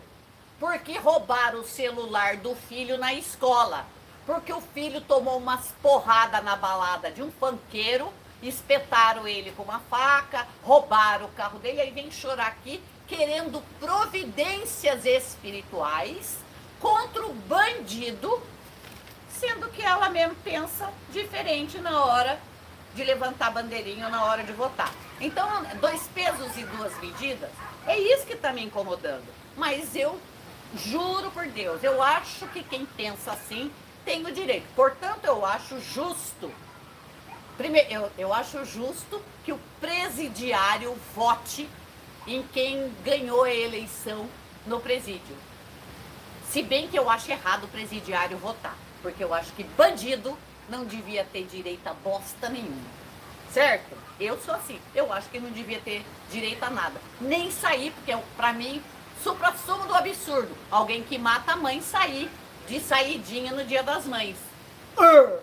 porque 0.59 0.97
roubaram 0.97 1.59
o 1.59 1.67
celular 1.67 2.37
do 2.37 2.55
filho 2.55 2.97
na 2.97 3.13
escola 3.13 3.85
porque 4.27 4.51
o 4.51 4.59
filho 4.59 4.99
tomou 4.99 5.37
umas 5.37 5.71
porradas 5.81 6.43
na 6.43 6.57
balada 6.57 7.09
de 7.09 7.23
um 7.23 7.31
panqueiro, 7.31 8.11
espetaram 8.43 9.25
ele 9.25 9.53
com 9.53 9.63
uma 9.63 9.79
faca, 9.79 10.45
roubaram 10.61 11.27
o 11.27 11.29
carro 11.29 11.57
dele, 11.59 11.79
aí 11.79 11.91
vem 11.91 12.11
chorar 12.11 12.47
aqui 12.47 12.83
querendo 13.07 13.63
providências 13.79 15.05
espirituais 15.05 16.37
contra 16.77 17.25
o 17.25 17.33
bandido, 17.33 18.43
sendo 19.29 19.69
que 19.69 19.81
ela 19.81 20.09
mesmo 20.09 20.35
pensa 20.43 20.91
diferente 21.09 21.79
na 21.79 22.03
hora 22.03 22.37
de 22.93 23.03
levantar 23.05 23.51
bandeirinha 23.51 24.07
ou 24.07 24.11
na 24.11 24.25
hora 24.25 24.43
de 24.43 24.51
votar. 24.51 24.93
Então, 25.21 25.47
dois 25.79 26.05
pesos 26.13 26.57
e 26.57 26.63
duas 26.65 26.99
medidas, 26.99 27.49
é 27.85 27.97
isso 27.97 28.25
que 28.25 28.33
está 28.33 28.51
me 28.51 28.65
incomodando. 28.65 29.25
Mas 29.55 29.95
eu 29.95 30.19
juro 30.75 31.31
por 31.31 31.47
Deus, 31.47 31.83
eu 31.83 32.01
acho 32.01 32.47
que 32.47 32.63
quem 32.63 32.85
pensa 32.85 33.31
assim 33.31 33.71
tenho 34.03 34.31
direito. 34.31 34.67
Portanto, 34.75 35.25
eu 35.25 35.45
acho 35.45 35.79
justo. 35.79 36.51
Primeiro, 37.57 37.91
eu, 37.91 38.11
eu 38.17 38.33
acho 38.33 38.63
justo 38.65 39.21
que 39.43 39.51
o 39.51 39.59
presidiário 39.79 40.95
vote 41.15 41.69
em 42.25 42.43
quem 42.53 42.93
ganhou 43.03 43.43
a 43.43 43.53
eleição 43.53 44.29
no 44.65 44.79
presídio. 44.79 45.35
Se 46.49 46.61
bem 46.61 46.87
que 46.87 46.97
eu 46.97 47.09
acho 47.09 47.31
errado 47.31 47.65
o 47.65 47.67
presidiário 47.67 48.37
votar, 48.37 48.75
porque 49.01 49.23
eu 49.23 49.33
acho 49.33 49.51
que 49.53 49.63
bandido 49.63 50.37
não 50.69 50.85
devia 50.85 51.23
ter 51.25 51.45
direito 51.45 51.87
a 51.87 51.93
bosta 51.93 52.49
nenhuma. 52.49 52.97
Certo? 53.51 53.97
Eu 54.19 54.39
sou 54.41 54.53
assim. 54.53 54.79
Eu 54.93 55.11
acho 55.11 55.29
que 55.29 55.39
não 55.39 55.49
devia 55.49 55.79
ter 55.79 56.05
direito 56.31 56.63
a 56.63 56.69
nada. 56.69 56.99
Nem 57.19 57.51
sair, 57.51 57.91
porque 57.91 58.15
para 58.35 58.53
mim, 58.53 58.81
supra-sumo 59.23 59.85
do 59.85 59.95
absurdo. 59.95 60.55
Alguém 60.69 61.03
que 61.03 61.17
mata 61.17 61.53
a 61.53 61.55
mãe 61.55 61.81
sair 61.81 62.29
de 62.67 62.79
saidinha 62.79 63.53
no 63.53 63.63
Dia 63.63 63.83
das 63.83 64.05
Mães. 64.05 64.37
Uh, 64.97 65.39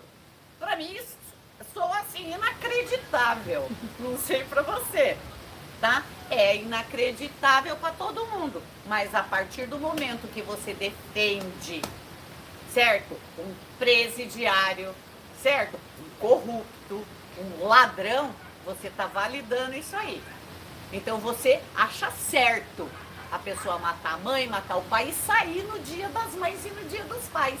para 0.59 0.75
mim, 0.75 0.99
sou 1.73 1.91
assim, 1.93 2.33
inacreditável. 2.33 3.69
Não 3.99 4.17
sei 4.17 4.43
para 4.43 4.61
você, 4.61 5.17
tá? 5.81 6.03
É 6.29 6.55
inacreditável 6.55 7.75
para 7.75 7.91
todo 7.91 8.25
mundo. 8.27 8.61
Mas 8.85 9.13
a 9.13 9.23
partir 9.23 9.67
do 9.67 9.79
momento 9.79 10.31
que 10.33 10.41
você 10.41 10.73
defende, 10.73 11.81
certo? 12.73 13.19
Um 13.37 13.53
presidiário, 13.77 14.93
certo? 15.41 15.79
Um 15.99 16.19
corrupto, 16.19 17.05
um 17.37 17.65
ladrão, 17.65 18.33
você 18.65 18.89
tá 18.89 19.07
validando 19.07 19.75
isso 19.75 19.95
aí. 19.95 20.21
Então 20.91 21.17
você 21.17 21.61
acha 21.75 22.09
certo 22.11 22.89
a 23.31 23.39
pessoa 23.39 23.77
matar 23.77 24.13
a 24.13 24.17
mãe, 24.17 24.47
matar 24.47 24.77
o 24.77 24.81
pai 24.83 25.09
e 25.09 25.13
sair 25.13 25.63
no 25.63 25.79
dia 25.79 26.09
das 26.09 26.33
mães 26.35 26.65
e 26.65 26.69
no 26.69 26.87
dia 26.87 27.03
dos 27.03 27.23
pais. 27.25 27.59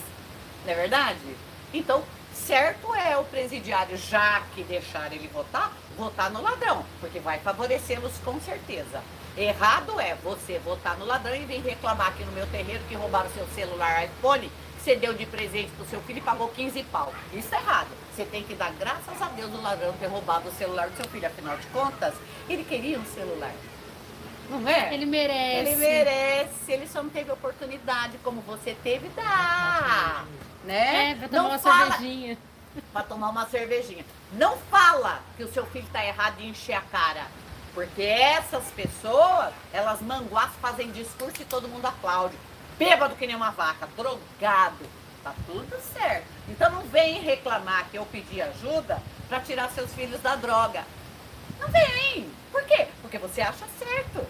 Não 0.65 0.71
é 0.71 0.75
verdade? 0.75 1.35
Então, 1.73 2.03
certo 2.33 2.93
é 2.95 3.17
o 3.17 3.23
presidiário, 3.23 3.97
já 3.97 4.41
que 4.53 4.63
deixar 4.63 5.11
ele 5.11 5.27
votar, 5.27 5.71
votar 5.97 6.29
no 6.29 6.41
ladrão, 6.41 6.85
porque 6.99 7.19
vai 7.19 7.39
favorecê-los 7.39 8.13
com 8.23 8.39
certeza. 8.39 9.01
Errado 9.37 9.99
é 9.99 10.15
você 10.15 10.59
votar 10.59 10.97
no 10.97 11.05
ladrão 11.05 11.35
e 11.35 11.45
vir 11.45 11.61
reclamar 11.61 12.07
aqui 12.07 12.23
no 12.23 12.31
meu 12.31 12.47
terreiro 12.47 12.83
que 12.87 12.95
roubaram 12.95 13.29
seu 13.31 13.45
celular 13.47 14.05
iPhone, 14.05 14.49
que 14.49 14.83
você 14.83 14.95
deu 14.95 15.13
de 15.13 15.25
presente 15.25 15.71
pro 15.71 15.85
seu 15.85 16.01
filho 16.01 16.19
e 16.19 16.21
pagou 16.21 16.47
15 16.47 16.83
pau. 16.83 17.13
Isso 17.33 17.53
é 17.53 17.57
errado. 17.57 17.89
Você 18.15 18.23
tem 18.23 18.43
que 18.43 18.55
dar 18.55 18.71
graças 18.73 19.21
a 19.21 19.25
Deus 19.25 19.51
do 19.51 19.61
ladrão 19.61 19.91
ter 19.93 20.07
roubado 20.07 20.47
o 20.47 20.53
celular 20.53 20.89
do 20.89 20.95
seu 20.95 21.09
filho. 21.09 21.27
Afinal 21.27 21.57
de 21.57 21.67
contas, 21.67 22.13
ele 22.47 22.63
queria 22.63 22.97
um 22.97 23.05
celular. 23.05 23.51
Não 24.49 24.67
é? 24.67 24.93
Ele 24.93 25.05
merece. 25.05 25.69
Ele 25.69 25.75
merece. 25.75 26.71
Ele 26.71 26.87
só 26.87 27.01
não 27.03 27.09
teve 27.09 27.31
oportunidade 27.31 28.17
como 28.23 28.41
você 28.41 28.75
teve, 28.83 29.09
dá. 29.09 30.25
Né? 30.63 31.11
É, 31.11 31.15
pra 31.15 31.27
tomar 31.27 31.41
não 31.41 31.49
uma 31.49 31.59
fala... 31.59 31.91
cervejinha. 31.91 32.37
Pra 32.91 33.03
tomar 33.03 33.29
uma 33.29 33.45
cervejinha. 33.47 34.05
Não 34.33 34.57
fala 34.57 35.21
que 35.37 35.43
o 35.43 35.51
seu 35.51 35.65
filho 35.67 35.87
tá 35.91 36.05
errado 36.05 36.37
de 36.37 36.47
encher 36.47 36.73
a 36.73 36.81
cara. 36.81 37.27
Porque 37.73 38.01
essas 38.01 38.63
pessoas, 38.71 39.53
elas 39.73 40.01
manguás 40.01 40.51
fazem 40.61 40.91
discurso 40.91 41.41
e 41.41 41.45
todo 41.45 41.67
mundo 41.67 41.85
aplaude. 41.85 42.35
Bêbado 42.77 43.15
que 43.15 43.27
nem 43.27 43.35
uma 43.35 43.51
vaca, 43.51 43.87
drogado. 43.95 44.85
Tá 45.23 45.33
tudo 45.45 45.75
certo. 45.93 46.27
Então 46.47 46.69
não 46.69 46.83
vem 46.83 47.19
reclamar 47.21 47.87
que 47.89 47.97
eu 47.97 48.05
pedi 48.05 48.41
ajuda 48.41 49.01
para 49.27 49.39
tirar 49.39 49.69
seus 49.71 49.91
filhos 49.93 50.21
da 50.21 50.35
droga. 50.35 50.85
Não 51.59 51.67
vem. 51.69 52.29
Por 52.51 52.63
quê? 52.63 52.87
Porque 53.01 53.17
você 53.17 53.41
acha 53.41 53.65
certo. 53.79 54.25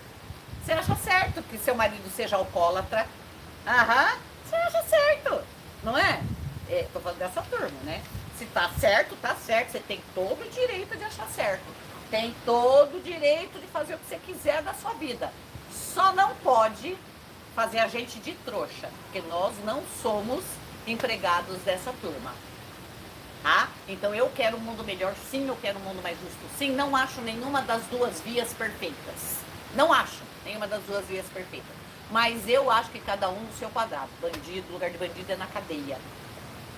Você 0.65 0.74
acha 0.74 0.95
certo 0.95 1.43
que 1.43 1.60
seu 1.60 1.75
marido 1.75 2.10
seja 2.10 2.38
alcoólatra. 2.38 3.07
Aham. 3.67 4.17
Você 4.43 4.55
acha 4.55 4.81
certo. 4.81 5.43
Não 5.84 5.95
é? 5.95 6.24
é? 6.67 6.88
Tô 6.91 7.00
falando 7.00 7.19
dessa 7.19 7.43
turma, 7.43 7.79
né? 7.84 8.01
Se 8.36 8.48
tá 8.48 8.72
certo, 8.79 9.15
tá 9.17 9.36
certo. 9.36 9.74
Você 9.74 9.79
tem 9.79 10.01
todo 10.15 10.41
o 10.41 10.50
direito 10.50 10.98
de 10.98 11.03
achar 11.03 11.27
certo. 11.27 11.63
tem 12.10 12.36
todo 12.43 12.98
o 12.98 13.01
direito 13.01 13.60
de 13.60 13.67
fazer 13.67 13.93
o 13.93 14.00
que 14.00 14.07
você 14.10 14.17
quiser 14.25 14.63
da 14.63 14.74
sua 14.74 14.93
vida. 14.93 15.31
Só 15.72 16.12
não 16.13 16.34
pode 16.38 16.98
fazer 17.53 17.77
a 17.77 17.88
gente 17.88 18.17
de 18.19 18.31
trouxa, 18.34 18.89
porque 19.03 19.22
nós 19.29 19.53
não 19.63 19.84
somos 20.01 20.43
empregados 20.88 21.57
dessa 21.60 21.93
turma. 22.01 22.34
Tá? 23.43 23.69
Então 23.88 24.15
eu 24.15 24.31
quero 24.36 24.57
um 24.57 24.62
mundo 24.62 24.84
melhor, 24.84 25.13
sim, 25.29 25.48
eu 25.48 25.57
quero 25.62 25.77
um 25.77 25.84
mundo 25.84 26.01
mais 26.01 26.17
justo, 26.19 26.39
sim. 26.57 26.72
Não 26.72 26.95
acho 26.95 27.22
nenhuma 27.22 27.62
das 27.62 27.84
duas 27.84 28.19
vias 28.22 28.51
perfeitas. 28.51 29.38
Não 29.75 29.93
acho 29.93 30.35
nenhuma 30.45 30.67
das 30.67 30.81
duas 30.83 31.05
vias 31.05 31.25
perfeitas. 31.27 31.75
Mas 32.11 32.47
eu 32.47 32.69
acho 32.69 32.91
que 32.91 32.99
cada 32.99 33.29
um 33.29 33.41
no 33.41 33.53
seu 33.53 33.69
quadrado. 33.69 34.09
Bandido, 34.21 34.71
lugar 34.71 34.89
de 34.89 34.97
bandido 34.97 35.31
é 35.31 35.35
na 35.35 35.47
cadeia. 35.47 35.97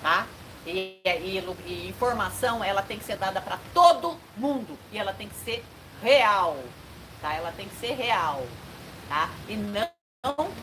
Tá? 0.02 0.26
E, 0.66 1.00
e, 1.04 1.38
e 1.66 1.88
informação, 1.88 2.64
ela 2.64 2.82
tem 2.82 2.98
que 2.98 3.04
ser 3.04 3.16
dada 3.16 3.40
para 3.40 3.58
todo 3.74 4.16
mundo. 4.36 4.78
E 4.90 4.98
ela 4.98 5.12
tem 5.12 5.28
que 5.28 5.36
ser 5.36 5.64
real. 6.02 6.56
Tá? 7.20 7.34
Ela 7.34 7.52
tem 7.52 7.68
que 7.68 7.76
ser 7.76 7.92
real. 7.94 8.44
Tá? 9.08 9.28
E 9.48 9.54
não 9.54 9.88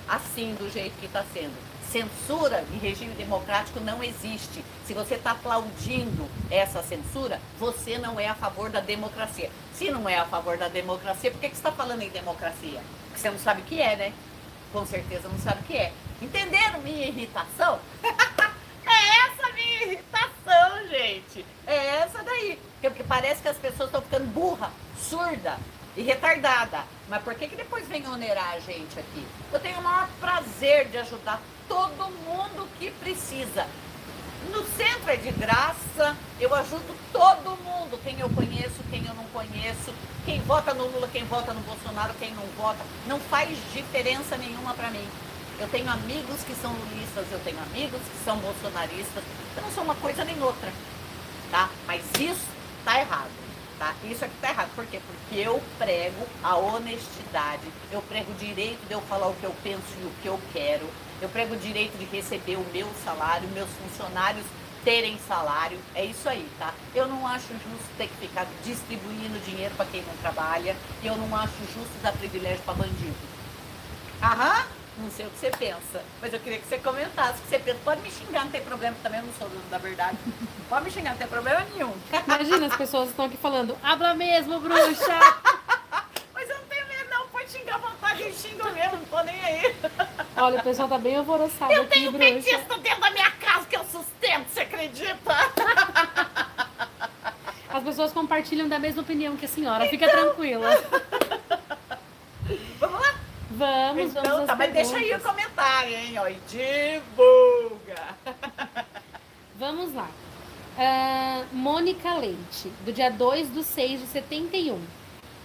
assim 0.07 0.53
do 0.55 0.69
jeito 0.69 0.97
que 0.99 1.05
está 1.05 1.23
sendo. 1.33 1.74
Censura 1.95 2.65
em 2.73 2.77
regime 2.77 3.15
democrático 3.15 3.79
não 3.79 4.03
existe. 4.03 4.65
Se 4.85 4.93
você 4.93 5.15
está 5.15 5.31
aplaudindo 5.31 6.29
essa 6.51 6.83
censura, 6.83 7.39
você 7.57 7.97
não 7.97 8.19
é 8.19 8.27
a 8.27 8.35
favor 8.35 8.69
da 8.69 8.81
democracia. 8.81 9.49
Se 9.73 9.89
não 9.89 10.09
é 10.09 10.17
a 10.17 10.25
favor 10.25 10.57
da 10.57 10.67
democracia, 10.67 11.31
por 11.31 11.39
que, 11.39 11.47
que 11.47 11.55
você 11.55 11.61
está 11.61 11.71
falando 11.71 12.01
em 12.01 12.09
democracia? 12.09 12.81
Porque 13.05 13.21
você 13.21 13.29
não 13.29 13.39
sabe 13.39 13.61
o 13.61 13.63
que 13.63 13.79
é, 13.81 13.95
né? 13.95 14.13
Com 14.73 14.85
certeza 14.85 15.29
não 15.29 15.39
sabe 15.39 15.61
o 15.61 15.63
que 15.63 15.77
é. 15.77 15.93
Entenderam 16.21 16.81
minha 16.81 17.07
irritação? 17.07 17.79
é 18.03 19.29
essa 19.29 19.53
minha 19.53 19.83
irritação, 19.83 20.87
gente. 20.89 21.45
É 21.65 22.01
essa 22.01 22.21
daí. 22.23 22.59
Porque 22.81 23.05
parece 23.05 23.41
que 23.41 23.47
as 23.47 23.57
pessoas 23.57 23.87
estão 23.87 24.01
ficando 24.01 24.27
burra, 24.33 24.69
surda 24.99 25.57
e 25.95 26.01
retardada. 26.01 26.83
Mas 27.07 27.23
por 27.23 27.35
que, 27.35 27.47
que 27.47 27.55
depois 27.55 27.87
vem 27.87 28.07
onerar 28.07 28.53
a 28.53 28.59
gente 28.59 28.99
aqui? 28.99 29.25
Eu 29.51 29.59
tenho 29.59 29.79
o 29.79 29.83
maior 29.83 30.09
prazer 30.19 30.89
de 30.89 30.97
ajudar 30.97 31.41
todo 31.67 32.11
mundo 32.25 32.67
que 32.77 32.91
precisa. 32.91 33.67
No 34.51 34.63
centro 34.77 35.09
é 35.09 35.15
de 35.15 35.31
graça, 35.31 36.15
eu 36.39 36.53
ajudo 36.53 36.95
todo 37.11 37.57
mundo, 37.63 37.99
quem 38.03 38.19
eu 38.19 38.29
conheço, 38.29 38.83
quem 38.91 39.05
eu 39.05 39.13
não 39.15 39.23
conheço, 39.25 39.91
quem 40.23 40.39
vota 40.41 40.73
no 40.73 40.85
Lula, 40.85 41.07
quem 41.11 41.23
vota 41.25 41.53
no 41.53 41.61
Bolsonaro, 41.61 42.13
quem 42.19 42.31
não 42.35 42.45
vota, 42.57 42.83
não 43.07 43.19
faz 43.19 43.57
diferença 43.73 44.37
nenhuma 44.37 44.73
para 44.73 44.91
mim. 44.91 45.07
Eu 45.57 45.67
tenho 45.69 45.89
amigos 45.89 46.43
que 46.43 46.53
são 46.53 46.71
lulistas, 46.73 47.25
eu 47.31 47.39
tenho 47.39 47.57
amigos 47.59 48.01
que 48.01 48.23
são 48.23 48.37
bolsonaristas, 48.37 49.23
eu 49.55 49.63
não 49.63 49.71
sou 49.71 49.83
uma 49.83 49.95
coisa 49.95 50.23
nem 50.23 50.41
outra, 50.43 50.71
tá? 51.49 51.69
Mas 51.87 52.03
isso 52.19 52.45
tá 52.83 52.99
errado. 52.99 53.44
Tá? 53.77 53.93
Isso 54.05 54.23
aqui 54.23 54.33
tá 54.41 54.49
errado. 54.49 54.69
Por 54.73 54.85
quê? 54.85 55.01
Porque 55.05 55.41
eu 55.41 55.61
prego 55.77 56.25
a 56.41 56.55
honestidade, 56.55 57.67
eu 57.91 58.01
prego 58.03 58.31
o 58.31 58.35
direito 58.35 58.87
de 58.87 58.93
eu 58.93 59.01
falar 59.01 59.27
o 59.27 59.33
que 59.33 59.43
eu 59.43 59.53
penso 59.61 59.83
e 60.01 60.05
o 60.05 60.11
que 60.21 60.27
eu 60.27 60.39
quero, 60.53 60.89
eu 61.21 61.27
prego 61.29 61.55
o 61.55 61.57
direito 61.57 61.97
de 61.97 62.05
receber 62.05 62.55
o 62.55 62.65
meu 62.71 62.87
salário, 63.03 63.47
meus 63.49 63.69
funcionários 63.71 64.45
terem 64.85 65.17
salário. 65.27 65.77
É 65.93 66.05
isso 66.05 66.29
aí, 66.29 66.47
tá? 66.57 66.73
Eu 66.93 67.07
não 67.07 67.27
acho 67.27 67.47
justo 67.47 67.89
ter 67.97 68.07
que 68.07 68.27
ficar 68.27 68.47
distribuindo 68.63 69.39
dinheiro 69.39 69.73
para 69.75 69.85
quem 69.87 70.01
não 70.03 70.15
trabalha, 70.17 70.75
e 71.03 71.07
eu 71.07 71.17
não 71.17 71.35
acho 71.35 71.57
justo 71.73 71.91
dar 72.01 72.13
privilégio 72.13 72.61
para 72.63 72.75
bandido. 72.75 73.15
Aham? 74.21 74.65
Não 74.97 75.11
sei 75.11 75.25
o 75.25 75.29
que 75.29 75.37
você 75.37 75.51
pensa, 75.51 76.01
mas 76.21 76.33
eu 76.33 76.39
queria 76.39 76.57
que 76.57 76.67
você 76.67 76.77
comentasse. 76.77 77.41
Que 77.41 77.49
você 77.49 77.59
pensa. 77.59 77.79
Pode 77.83 78.01
me 78.01 78.09
xingar, 78.09 78.45
não 78.45 78.51
tem 78.51 78.61
problema 78.61 78.95
também, 79.03 79.19
eu 79.19 79.25
não 79.25 79.33
sou 79.33 79.49
dono 79.49 79.61
da 79.69 79.77
verdade. 79.77 80.17
Pode 80.69 80.85
me 80.85 80.91
xingar, 80.91 81.11
não 81.11 81.17
tem 81.17 81.27
problema 81.27 81.65
nenhum. 81.73 81.93
Imagina, 82.25 82.67
as 82.67 82.75
pessoas 82.77 83.09
estão 83.09 83.25
aqui 83.25 83.35
falando, 83.37 83.77
habla 83.83 84.13
mesmo, 84.13 84.59
bruxa! 84.59 85.19
mas 86.33 86.49
eu 86.49 86.55
não 86.57 86.63
tenho 86.65 86.87
medo, 86.87 87.09
não. 87.09 87.27
Pode 87.27 87.51
xingar 87.51 87.75
à 87.75 87.77
vontade, 87.77 88.23
eu 88.23 88.33
xingo 88.33 88.71
mesmo, 88.71 88.97
não 88.97 89.05
tô 89.05 89.21
nem 89.23 89.43
aí. 89.43 89.75
Olha, 90.37 90.59
o 90.59 90.63
pessoal 90.63 90.87
tá 90.87 90.97
bem 90.97 91.17
alvoroçado 91.17 91.73
eu 91.73 91.81
aqui, 91.83 91.91
tenho 91.91 92.11
bruxa. 92.13 92.33
petista 92.33 92.77
dentro 92.77 93.01
da 93.01 93.11
minha 93.11 93.31
casa 93.31 93.65
que 93.65 93.75
eu 93.75 93.83
sustento, 93.83 94.47
você 94.47 94.61
acredita? 94.61 95.35
As 97.69 97.83
pessoas 97.83 98.13
compartilham 98.13 98.69
da 98.69 98.79
mesma 98.79 99.01
opinião 99.01 99.35
que 99.35 99.43
a 99.43 99.49
senhora, 99.49 99.85
fica 99.89 100.05
então... 100.05 100.27
tranquila. 100.27 100.69
Vamos 103.55 104.11
então, 104.11 104.23
vamos. 104.23 104.47
Tá, 104.47 104.55
mas 104.55 104.73
deixa 104.73 104.97
aí 104.97 105.13
o 105.13 105.19
comentário, 105.19 105.93
hein? 105.93 106.19
Ó, 106.19 106.27
e 106.27 106.37
divulga! 106.49 108.15
Vamos 109.57 109.93
lá. 109.93 110.09
Uh, 110.77 111.55
Mônica 111.55 112.13
Leite, 112.15 112.69
do 112.83 112.91
dia 112.91 113.09
2 113.09 113.47
do 113.49 113.63
6 113.63 114.01
de 114.01 114.07
71. 114.07 114.77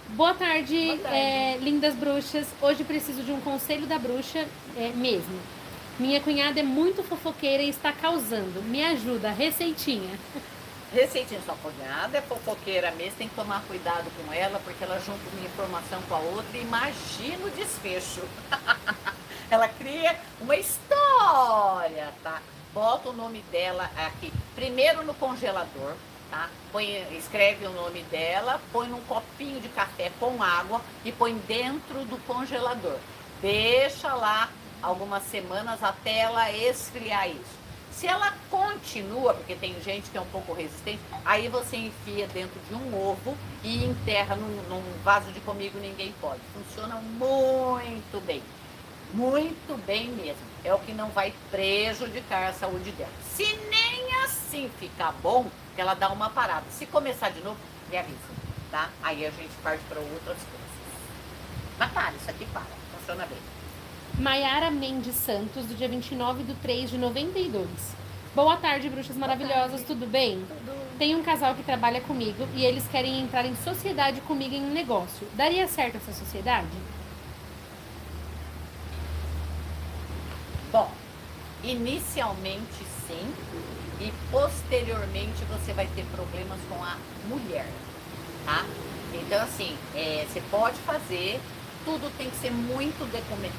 Boa 0.09 0.33
tarde, 0.33 0.87
Boa 0.87 0.97
tarde. 0.97 1.17
É, 1.17 1.57
lindas 1.61 1.95
bruxas. 1.95 2.45
Hoje 2.61 2.83
preciso 2.83 3.23
de 3.23 3.31
um 3.31 3.39
conselho 3.39 3.87
da 3.87 3.97
bruxa 3.97 4.45
é, 4.75 4.89
mesmo. 4.89 5.39
Minha 5.97 6.19
cunhada 6.19 6.59
é 6.59 6.63
muito 6.63 7.03
fofoqueira 7.03 7.63
e 7.63 7.69
está 7.69 7.93
causando. 7.93 8.61
Me 8.63 8.83
ajuda, 8.83 9.31
receitinha. 9.31 10.19
Receitinha, 10.93 11.39
sua 11.45 11.55
cunhada 11.55 12.17
é 12.17 12.21
fofoqueira 12.21 12.91
mesmo, 12.91 13.17
tem 13.17 13.29
que 13.29 13.35
tomar 13.35 13.63
cuidado 13.63 14.11
com 14.17 14.33
ela, 14.33 14.59
porque 14.59 14.83
ela 14.83 14.99
junta 14.99 15.21
uma 15.31 15.45
informação 15.45 16.01
com 16.01 16.15
a 16.15 16.19
outra 16.19 16.57
e 16.57 16.61
imagina 16.61 17.45
o 17.45 17.49
desfecho. 17.51 18.21
ela 19.49 19.69
cria 19.69 20.19
uma 20.41 20.53
história, 20.57 22.13
tá? 22.21 22.41
Bota 22.73 23.09
o 23.09 23.13
nome 23.13 23.41
dela 23.43 23.89
aqui, 24.05 24.33
primeiro 24.53 25.01
no 25.03 25.13
congelador, 25.13 25.95
tá? 26.29 26.49
Põe, 26.73 27.07
escreve 27.17 27.65
o 27.67 27.71
nome 27.71 28.03
dela, 28.03 28.59
põe 28.73 28.89
num 28.89 29.01
copinho 29.05 29.61
de 29.61 29.69
café 29.69 30.11
com 30.19 30.43
água 30.43 30.81
e 31.05 31.11
põe 31.13 31.33
dentro 31.47 32.03
do 32.03 32.17
congelador. 32.27 32.97
Deixa 33.41 34.13
lá 34.13 34.49
algumas 34.81 35.23
semanas 35.23 35.81
até 35.81 36.19
ela 36.19 36.51
esfriar 36.51 37.29
isso. 37.29 37.60
Se 37.91 38.07
ela 38.07 38.33
continua, 38.49 39.33
porque 39.33 39.55
tem 39.55 39.79
gente 39.81 40.09
que 40.09 40.17
é 40.17 40.21
um 40.21 40.25
pouco 40.27 40.53
resistente, 40.53 41.01
aí 41.25 41.47
você 41.47 41.77
enfia 41.77 42.27
dentro 42.27 42.59
de 42.67 42.73
um 42.73 42.95
ovo 42.95 43.37
e 43.63 43.83
enterra 43.83 44.35
num, 44.35 44.61
num 44.69 44.83
vaso 45.03 45.31
de 45.31 45.39
comigo 45.41 45.77
ninguém 45.79 46.13
pode. 46.19 46.39
Funciona 46.53 46.95
muito 46.95 48.25
bem. 48.25 48.41
Muito 49.13 49.77
bem 49.85 50.09
mesmo. 50.09 50.41
É 50.63 50.73
o 50.73 50.79
que 50.79 50.93
não 50.93 51.09
vai 51.09 51.33
prejudicar 51.49 52.49
a 52.49 52.53
saúde 52.53 52.91
dela. 52.91 53.11
Se 53.35 53.45
nem 53.69 54.15
assim 54.23 54.69
ficar 54.79 55.11
bom, 55.21 55.47
que 55.75 55.81
ela 55.81 55.93
dá 55.93 56.09
uma 56.09 56.29
parada. 56.29 56.65
Se 56.71 56.85
começar 56.85 57.29
de 57.29 57.41
novo, 57.41 57.57
me 57.89 57.97
avisa, 57.97 58.17
tá? 58.71 58.89
Aí 59.03 59.25
a 59.25 59.31
gente 59.31 59.53
parte 59.61 59.83
para 59.89 59.99
outras 59.99 60.37
coisas. 60.37 60.71
Mas 61.77 61.91
para, 61.91 62.13
isso 62.13 62.29
aqui 62.29 62.45
para. 62.45 62.65
Funciona 62.97 63.25
bem. 63.25 63.60
Maiara 64.19 64.69
Mendes 64.69 65.15
Santos, 65.15 65.65
do 65.65 65.75
dia 65.75 65.87
29 65.87 66.43
de 66.43 66.53
3 66.55 66.91
de 66.91 66.97
92. 66.97 67.67
Boa 68.35 68.55
tarde, 68.57 68.89
bruxas 68.89 69.17
maravilhosas, 69.17 69.71
tarde. 69.71 69.85
tudo 69.85 70.05
bem? 70.05 70.45
Tudo. 70.47 70.97
Tem 70.97 71.15
um 71.15 71.23
casal 71.23 71.55
que 71.55 71.63
trabalha 71.63 72.01
comigo 72.01 72.47
e 72.55 72.63
eles 72.63 72.87
querem 72.87 73.21
entrar 73.21 73.45
em 73.45 73.55
sociedade 73.55 74.21
comigo 74.21 74.53
em 74.53 74.63
um 74.63 74.71
negócio. 74.71 75.27
Daria 75.33 75.67
certo 75.67 75.97
essa 75.97 76.13
sociedade? 76.13 76.67
Bom, 80.71 80.89
inicialmente 81.63 82.85
sim, 83.07 83.33
e 83.99 84.13
posteriormente 84.29 85.43
você 85.45 85.73
vai 85.73 85.87
ter 85.95 86.05
problemas 86.05 86.59
com 86.69 86.83
a 86.83 86.97
mulher, 87.27 87.67
tá? 88.45 88.65
Então, 89.13 89.41
assim, 89.41 89.75
é, 89.93 90.25
você 90.29 90.41
pode 90.49 90.77
fazer 90.79 91.41
tudo 91.85 92.11
tem 92.17 92.29
que 92.29 92.37
ser 92.37 92.51
muito 92.51 93.05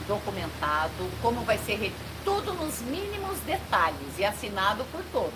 documentado, 0.07 1.11
como 1.21 1.43
vai 1.43 1.59
ser 1.59 1.93
tudo 2.25 2.55
nos 2.55 2.81
mínimos 2.83 3.39
detalhes 3.41 4.19
e 4.19 4.25
assinado 4.25 4.85
por 4.93 5.03
todos 5.13 5.33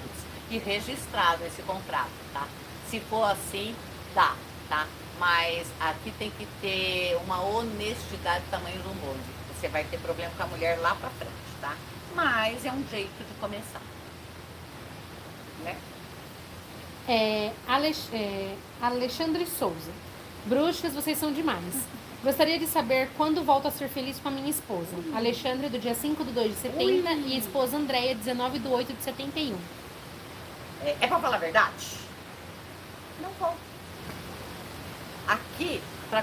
e 0.50 0.58
registrado 0.58 1.44
esse 1.44 1.62
contrato, 1.62 2.10
tá? 2.32 2.46
Se 2.88 3.00
for 3.00 3.24
assim, 3.24 3.74
dá, 4.14 4.34
tá? 4.68 4.86
Mas 5.18 5.66
aqui 5.80 6.12
tem 6.18 6.30
que 6.30 6.46
ter 6.60 7.16
uma 7.24 7.40
honestidade 7.42 8.44
do 8.44 8.50
tamanho 8.50 8.80
do 8.82 8.90
mundo. 8.90 9.24
Você 9.54 9.68
vai 9.68 9.84
ter 9.84 9.98
problema 9.98 10.32
com 10.36 10.42
a 10.42 10.46
mulher 10.46 10.78
lá 10.78 10.94
pra 10.94 11.10
frente, 11.10 11.32
tá? 11.60 11.74
Mas 12.14 12.64
é 12.64 12.70
um 12.70 12.84
jeito 12.88 13.24
de 13.26 13.34
começar. 13.40 13.80
Né? 15.64 15.76
É, 17.08 17.52
é, 18.12 18.56
Alexandre 18.80 19.46
Souza. 19.46 19.92
Bruxas, 20.46 20.94
vocês 20.94 21.18
são 21.18 21.32
demais. 21.32 21.74
Gostaria 22.22 22.56
de 22.58 22.66
saber 22.66 23.10
quando 23.16 23.42
volto 23.42 23.66
a 23.66 23.70
ser 23.70 23.88
feliz 23.88 24.18
com 24.20 24.28
a 24.28 24.30
minha 24.30 24.48
esposa. 24.48 24.88
Alexandre, 25.12 25.68
do 25.68 25.78
dia 25.78 25.94
5 25.94 26.24
de 26.24 26.30
2 26.30 26.52
de 26.52 26.56
70, 26.56 26.82
Ui. 26.84 27.24
e 27.26 27.34
a 27.34 27.38
esposa 27.38 27.76
Andréia, 27.76 28.14
19 28.14 28.60
de 28.60 28.68
8 28.68 28.92
de 28.92 29.02
71. 29.02 29.56
É, 30.84 30.96
é 31.00 31.06
pra 31.08 31.18
falar 31.18 31.36
a 31.36 31.40
verdade? 31.40 31.96
Não 33.20 33.30
vou. 33.40 33.54
Aqui, 35.26 35.82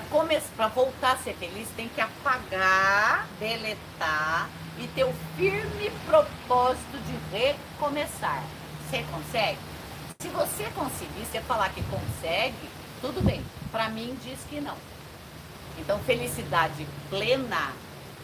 começar, 0.09 0.49
para 0.55 0.67
voltar 0.69 1.11
a 1.11 1.17
ser 1.17 1.33
feliz, 1.35 1.67
tem 1.75 1.89
que 1.89 1.99
apagar, 1.99 3.27
deletar 3.39 4.49
e 4.79 4.87
ter 4.87 5.03
o 5.03 5.13
firme 5.35 5.91
propósito 6.05 6.97
de 7.05 7.37
recomeçar. 7.37 8.41
Você 8.89 9.03
consegue? 9.11 9.59
Se 10.21 10.29
você 10.29 10.63
conseguir, 10.75 11.25
você 11.25 11.41
falar 11.41 11.69
que 11.69 11.83
consegue, 11.83 12.69
tudo 13.03 13.21
bem. 13.21 13.43
Para 13.69 13.89
mim 13.89 14.17
diz 14.23 14.39
que 14.49 14.61
não. 14.61 14.77
Então, 15.77 15.99
felicidade 15.99 16.87
plena, 17.09 17.73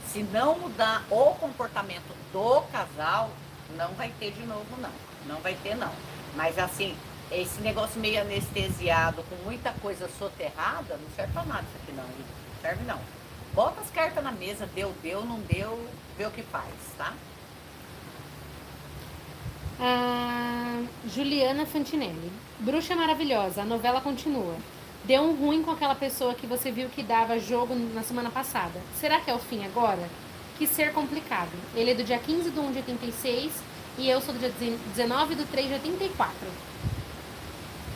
se 0.08 0.24
não 0.24 0.58
mudar 0.58 1.04
o 1.12 1.36
comportamento 1.36 2.16
do 2.32 2.62
casal, 2.72 3.30
não 3.76 3.90
vai 3.96 4.10
ter 4.18 4.32
de 4.32 4.46
novo, 4.46 4.66
não. 4.78 4.92
Não 5.28 5.42
vai 5.42 5.54
ter, 5.56 5.76
não. 5.76 5.92
Mas 6.34 6.58
assim, 6.58 6.96
esse 7.30 7.60
negócio 7.60 8.00
meio 8.00 8.22
anestesiado, 8.22 9.22
com 9.24 9.36
muita 9.44 9.74
coisa 9.74 10.10
soterrada, 10.18 10.96
não 10.96 11.10
serve 11.14 11.34
pra 11.34 11.44
nada 11.44 11.64
isso 11.64 11.84
aqui 11.84 11.92
não. 11.92 12.06
Não 12.06 12.62
serve 12.62 12.84
não. 12.86 13.00
Bota 13.54 13.82
as 13.82 13.90
cartas 13.90 14.24
na 14.24 14.32
mesa, 14.32 14.66
deu, 14.68 14.96
deu, 15.04 15.26
não 15.26 15.42
deu, 15.42 15.90
vê 16.18 16.26
o 16.26 16.32
que 16.32 16.44
faz, 16.44 16.74
tá? 16.98 17.14
Juliana 21.08 21.66
Fantinelli. 21.66 22.32
Bruxa 22.60 22.96
Maravilhosa, 22.96 23.62
a 23.62 23.66
novela 23.66 24.02
continua. 24.02 24.56
Deu 25.06 25.24
um 25.24 25.34
ruim 25.34 25.64
com 25.64 25.72
aquela 25.72 25.96
pessoa 25.96 26.34
que 26.34 26.46
você 26.46 26.70
viu 26.72 26.90
que 26.90 27.02
dava 27.02 27.40
jogo 27.40 27.74
na 27.94 28.04
semana 28.04 28.30
passada. 28.30 28.80
Será 29.00 29.20
que 29.20 29.32
é 29.32 29.34
o 29.34 29.40
fim 29.40 29.66
agora? 29.66 30.10
Que 30.58 30.68
ser 30.68 30.92
complicado. 30.94 31.52
Ele 31.74 31.92
é 31.92 31.96
do 31.96 32.04
dia 32.04 32.20
15 32.20 32.52
de 32.52 32.60
1 32.60 32.72
de 32.72 32.78
86 32.80 33.54
e 33.98 34.10
eu 34.10 34.22
sou 34.22 34.34
do 34.34 34.40
dia 34.40 34.52
19 34.96 35.36
do 35.36 35.50
3 35.50 35.68
de 35.68 35.74
84. 35.74 36.34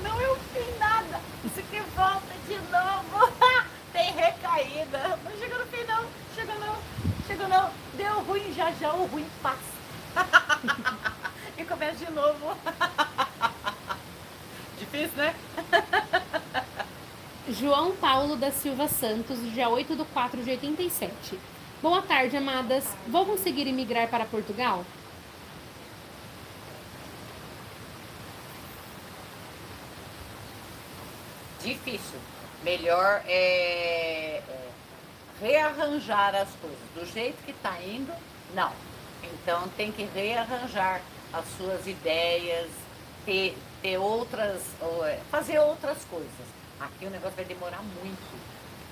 Não 0.02 0.22
é 0.22 0.30
o 0.30 0.36
fim 0.36 0.80
nada. 0.80 1.20
Isso 1.44 1.60
aqui 1.60 1.82
volta 1.96 2.34
de 2.48 2.56
novo. 2.56 3.34
Tem 3.92 4.12
recaída. 4.14 5.20
Não 5.24 5.38
chegou 5.38 5.60
no 5.60 5.66
fim 5.66 5.84
não. 5.84 6.06
Chegou 6.34 6.60
não. 6.60 6.76
Chegou 7.28 7.48
não. 7.50 7.70
Deu 7.96 8.22
ruim 8.22 8.54
já 8.56 8.72
já, 8.72 8.94
o 8.94 9.06
ruim 9.06 9.26
passa. 9.42 9.74
e 11.64 11.66
começa 11.66 12.06
de 12.06 12.12
novo. 12.12 12.56
Difícil, 14.78 15.18
né? 15.18 15.34
João 17.50 17.96
Paulo 17.96 18.36
da 18.36 18.52
Silva 18.52 18.88
Santos, 18.88 19.40
dia 19.54 19.70
8 19.70 19.96
de 19.96 20.06
4 20.06 20.44
de 20.44 20.52
87. 20.52 21.40
Boa 21.82 22.02
tarde, 22.02 22.38
amadas. 22.38 22.96
Vou 23.08 23.26
conseguir 23.26 23.68
imigrar 23.68 24.08
para 24.10 24.26
Portugal? 24.26 24.86
Difícil. 31.62 32.20
Melhor 32.62 33.24
é, 33.26 34.42
é 34.48 34.70
rearranjar 35.42 36.36
as 36.36 36.50
coisas. 36.56 36.80
Do 36.94 37.06
jeito 37.06 37.42
que 37.44 37.52
está 37.52 37.82
indo, 37.82 38.14
não. 38.54 38.72
Então 39.24 39.68
tem 39.70 39.92
que 39.92 40.04
rearranjar 40.04 41.02
as 41.34 41.46
suas 41.58 41.88
ideias, 41.88 42.70
ter, 43.26 43.58
ter 43.82 43.98
outras, 43.98 44.62
é, 45.06 45.20
fazer 45.32 45.60
outras 45.60 46.06
coisas. 46.06 46.48
Aqui 46.80 47.06
o 47.06 47.10
negócio 47.10 47.36
vai 47.36 47.46
demorar 47.46 47.82
muito. 47.82 48.40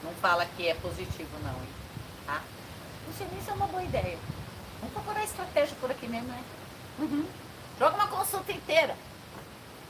Não 0.04 0.12
fala 0.16 0.46
que 0.58 0.68
é 0.68 0.74
positivo 0.74 1.30
não, 1.44 1.54
hein? 1.54 1.70
Tá? 2.26 2.42
Não 3.06 3.14
sei 3.14 3.28
nem 3.32 3.42
se 3.42 3.50
é 3.50 3.54
uma 3.54 3.68
boa 3.68 3.84
ideia. 3.84 4.18
Vamos 4.80 4.94
procurar 4.94 5.24
estratégia 5.24 5.76
por 5.80 5.92
aqui 5.92 6.08
mesmo, 6.08 6.30
né? 6.30 6.44
Uhum. 7.00 7.26
Joga 7.78 7.96
uma 7.96 8.08
consulta 8.08 8.52
inteira. 8.52 8.96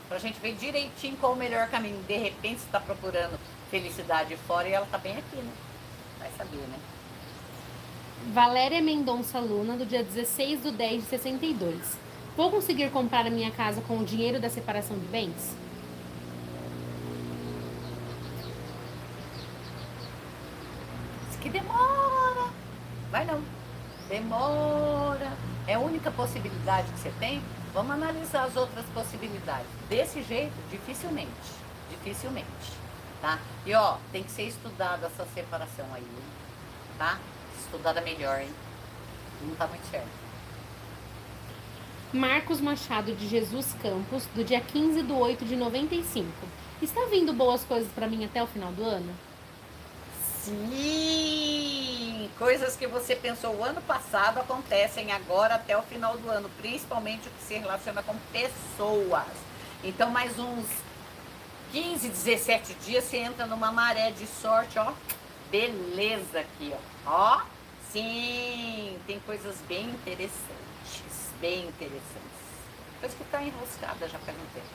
Pra 0.08 0.18
gente 0.18 0.38
ver 0.40 0.54
direitinho 0.54 1.16
qual 1.16 1.32
o 1.32 1.36
melhor 1.36 1.68
caminho. 1.68 2.02
De 2.02 2.16
repente 2.16 2.60
você 2.60 2.66
está 2.66 2.80
procurando 2.80 3.38
felicidade 3.70 4.36
fora 4.36 4.68
e 4.68 4.72
ela 4.72 4.86
tá 4.90 4.98
bem 4.98 5.16
aqui, 5.16 5.36
né? 5.36 5.52
Vai 6.18 6.30
saber, 6.36 6.58
né? 6.58 6.78
Valéria 8.32 8.82
Mendonça 8.82 9.40
Luna, 9.40 9.76
do 9.76 9.86
dia 9.86 10.04
16 10.04 10.60
do 10.60 10.72
10 10.72 11.02
de 11.04 11.08
62. 11.08 12.01
Vou 12.36 12.50
conseguir 12.50 12.90
comprar 12.90 13.26
a 13.26 13.30
minha 13.30 13.50
casa 13.50 13.80
com 13.82 13.98
o 13.98 14.04
dinheiro 14.04 14.40
da 14.40 14.48
separação 14.48 14.98
de 14.98 15.06
bens? 15.06 15.54
que 21.42 21.50
demora. 21.50 22.50
Vai 23.10 23.24
não. 23.24 23.42
Demora. 24.08 25.32
É 25.66 25.74
a 25.74 25.78
única 25.78 26.10
possibilidade 26.10 26.90
que 26.92 27.00
você 27.00 27.12
tem. 27.18 27.42
Vamos 27.74 27.92
analisar 27.92 28.44
as 28.44 28.56
outras 28.56 28.84
possibilidades. 28.94 29.66
Desse 29.88 30.22
jeito, 30.22 30.54
dificilmente. 30.70 31.30
Dificilmente. 31.90 32.46
Tá? 33.20 33.38
E 33.66 33.74
ó, 33.74 33.96
tem 34.10 34.22
que 34.22 34.30
ser 34.30 34.44
estudada 34.44 35.06
essa 35.06 35.24
separação 35.32 35.86
aí, 35.94 36.06
tá? 36.98 37.18
Estudada 37.58 38.00
melhor, 38.00 38.40
hein? 38.40 38.52
Não 39.42 39.54
tá 39.54 39.66
muito 39.66 39.88
certo. 39.90 40.08
Marcos 42.12 42.60
Machado 42.60 43.14
de 43.14 43.26
Jesus 43.26 43.74
Campos, 43.82 44.26
do 44.34 44.44
dia 44.44 44.60
15 44.60 45.02
de 45.02 45.12
8 45.12 45.46
de 45.46 45.56
95. 45.56 46.28
Está 46.82 47.06
vindo 47.06 47.32
boas 47.32 47.64
coisas 47.64 47.90
para 47.90 48.06
mim 48.06 48.22
até 48.22 48.42
o 48.42 48.46
final 48.46 48.70
do 48.70 48.84
ano? 48.84 49.14
Sim! 50.42 52.28
Coisas 52.38 52.76
que 52.76 52.86
você 52.86 53.16
pensou 53.16 53.56
o 53.56 53.64
ano 53.64 53.80
passado 53.80 54.38
acontecem 54.38 55.10
agora 55.10 55.54
até 55.54 55.74
o 55.74 55.80
final 55.82 56.18
do 56.18 56.28
ano, 56.28 56.50
principalmente 56.60 57.28
o 57.28 57.30
que 57.30 57.44
se 57.44 57.54
relaciona 57.54 58.02
com 58.02 58.14
pessoas. 58.30 59.24
Então, 59.82 60.10
mais 60.10 60.38
uns 60.38 60.66
15, 61.72 62.10
17 62.10 62.74
dias 62.84 63.04
você 63.04 63.16
entra 63.18 63.46
numa 63.46 63.72
maré 63.72 64.10
de 64.10 64.26
sorte, 64.26 64.78
ó. 64.78 64.92
Beleza 65.50 66.40
aqui, 66.40 66.74
ó. 67.06 67.10
Ó, 67.10 67.42
sim, 67.90 68.98
tem 69.06 69.18
coisas 69.20 69.56
bem 69.66 69.88
interessantes, 69.88 71.21
bem 71.42 71.66
interessantes. 71.66 72.40
Coisa 73.00 73.16
que 73.16 73.24
tá 73.24 73.42
enroscada 73.42 74.08
já 74.08 74.16
um 74.16 74.22
tempo. 74.22 74.66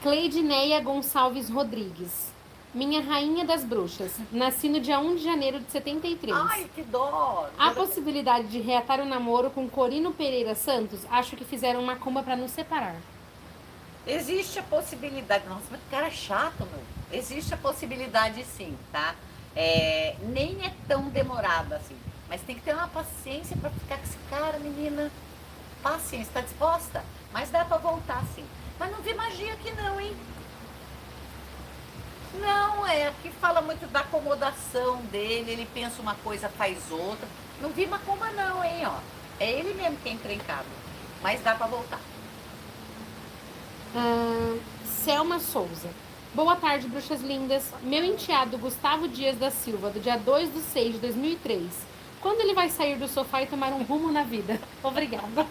Cleidineia 0.00 0.80
Gonçalves 0.80 1.50
Rodrigues. 1.50 2.32
Minha 2.72 3.00
Rainha 3.02 3.44
das 3.44 3.64
Bruxas. 3.64 4.12
Nasci 4.30 4.68
no 4.68 4.78
dia 4.78 5.00
1 5.00 5.16
de 5.16 5.24
janeiro 5.24 5.58
de 5.58 5.72
73. 5.72 6.36
Ai, 6.36 6.70
que 6.72 6.82
dó! 6.82 7.48
Há 7.58 7.72
possibilidade 7.72 8.46
de 8.46 8.60
reatar 8.60 9.00
o 9.00 9.04
namoro 9.04 9.50
com 9.50 9.68
Corino 9.68 10.12
Pereira 10.12 10.54
Santos? 10.54 11.00
Acho 11.10 11.34
que 11.34 11.44
fizeram 11.44 11.80
uma 11.82 11.96
comba 11.96 12.22
para 12.22 12.36
nos 12.36 12.52
separar. 12.52 12.96
Existe 14.06 14.60
a 14.60 14.62
possibilidade. 14.62 15.48
Nossa, 15.48 15.64
mas 15.70 15.80
que 15.80 15.90
cara 15.90 16.10
chato, 16.10 16.60
meu. 16.60 17.18
Existe 17.18 17.52
a 17.54 17.56
possibilidade 17.56 18.44
sim, 18.44 18.78
tá? 18.92 19.16
É, 19.56 20.14
nem 20.28 20.64
é 20.64 20.72
tão 20.86 21.08
demorada 21.08 21.76
assim. 21.76 21.96
Mas 22.28 22.42
tem 22.42 22.56
que 22.56 22.62
ter 22.62 22.74
uma 22.74 22.88
paciência 22.88 23.56
para 23.56 23.70
ficar 23.70 23.96
com 23.96 24.04
esse 24.04 24.18
cara, 24.28 24.58
menina. 24.58 25.10
Paciência, 25.82 26.32
tá 26.34 26.40
disposta? 26.40 27.04
Mas 27.32 27.50
dá 27.50 27.64
para 27.64 27.78
voltar 27.78 28.22
sim. 28.34 28.44
Mas 28.78 28.90
não 28.90 29.00
vi 29.00 29.14
magia 29.14 29.54
aqui 29.54 29.72
não, 29.72 30.00
hein? 30.00 30.14
Não, 32.34 32.86
é, 32.86 33.08
aqui 33.08 33.30
fala 33.40 33.62
muito 33.62 33.90
da 33.90 34.00
acomodação 34.00 34.98
dele, 35.06 35.50
ele 35.50 35.68
pensa 35.72 36.00
uma 36.02 36.14
coisa, 36.16 36.48
faz 36.48 36.78
outra. 36.90 37.26
Não 37.60 37.70
vi 37.70 37.86
macumba 37.86 38.30
não, 38.30 38.62
hein, 38.62 38.86
ó. 38.86 38.98
É 39.40 39.50
ele 39.50 39.74
mesmo 39.74 39.96
que 39.98 40.08
é 40.08 40.12
encrencado. 40.12 40.66
Mas 41.22 41.42
dá 41.42 41.54
para 41.54 41.66
voltar. 41.66 42.00
Selma 44.86 45.40
Souza. 45.40 45.88
Boa 46.34 46.54
tarde, 46.54 46.86
bruxas 46.86 47.22
lindas. 47.22 47.64
Meu 47.82 48.04
enteado 48.04 48.58
Gustavo 48.58 49.08
Dias 49.08 49.38
da 49.38 49.50
Silva, 49.50 49.90
do 49.90 49.98
dia 49.98 50.18
2 50.18 50.52
de 50.52 50.60
6 50.60 50.94
de 50.94 50.98
2003. 50.98 51.62
Quando 52.20 52.40
ele 52.40 52.54
vai 52.54 52.68
sair 52.68 52.96
do 52.96 53.06
sofá 53.06 53.42
e 53.42 53.46
tomar 53.46 53.68
um 53.68 53.82
rumo 53.82 54.10
na 54.10 54.22
vida? 54.22 54.60
Obrigada. 54.82 55.46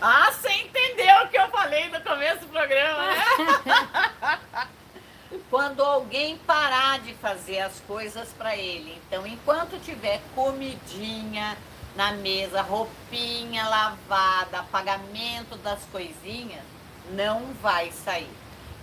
ah, 0.00 0.32
você 0.32 0.50
entendeu 0.52 1.24
o 1.24 1.28
que 1.28 1.38
eu 1.38 1.48
falei 1.48 1.88
no 1.88 2.00
começo 2.00 2.40
do 2.40 2.48
programa, 2.48 3.06
né? 3.06 4.68
Quando 5.50 5.82
alguém 5.82 6.38
parar 6.38 7.00
de 7.00 7.14
fazer 7.14 7.60
as 7.60 7.80
coisas 7.80 8.28
para 8.30 8.56
ele. 8.56 9.00
Então, 9.06 9.26
enquanto 9.26 9.78
tiver 9.82 10.20
comidinha 10.34 11.56
na 11.96 12.12
mesa, 12.12 12.62
roupinha 12.62 13.68
lavada, 13.68 14.62
pagamento 14.64 15.56
das 15.56 15.84
coisinhas, 15.86 16.62
não 17.10 17.52
vai 17.60 17.90
sair. 17.90 18.28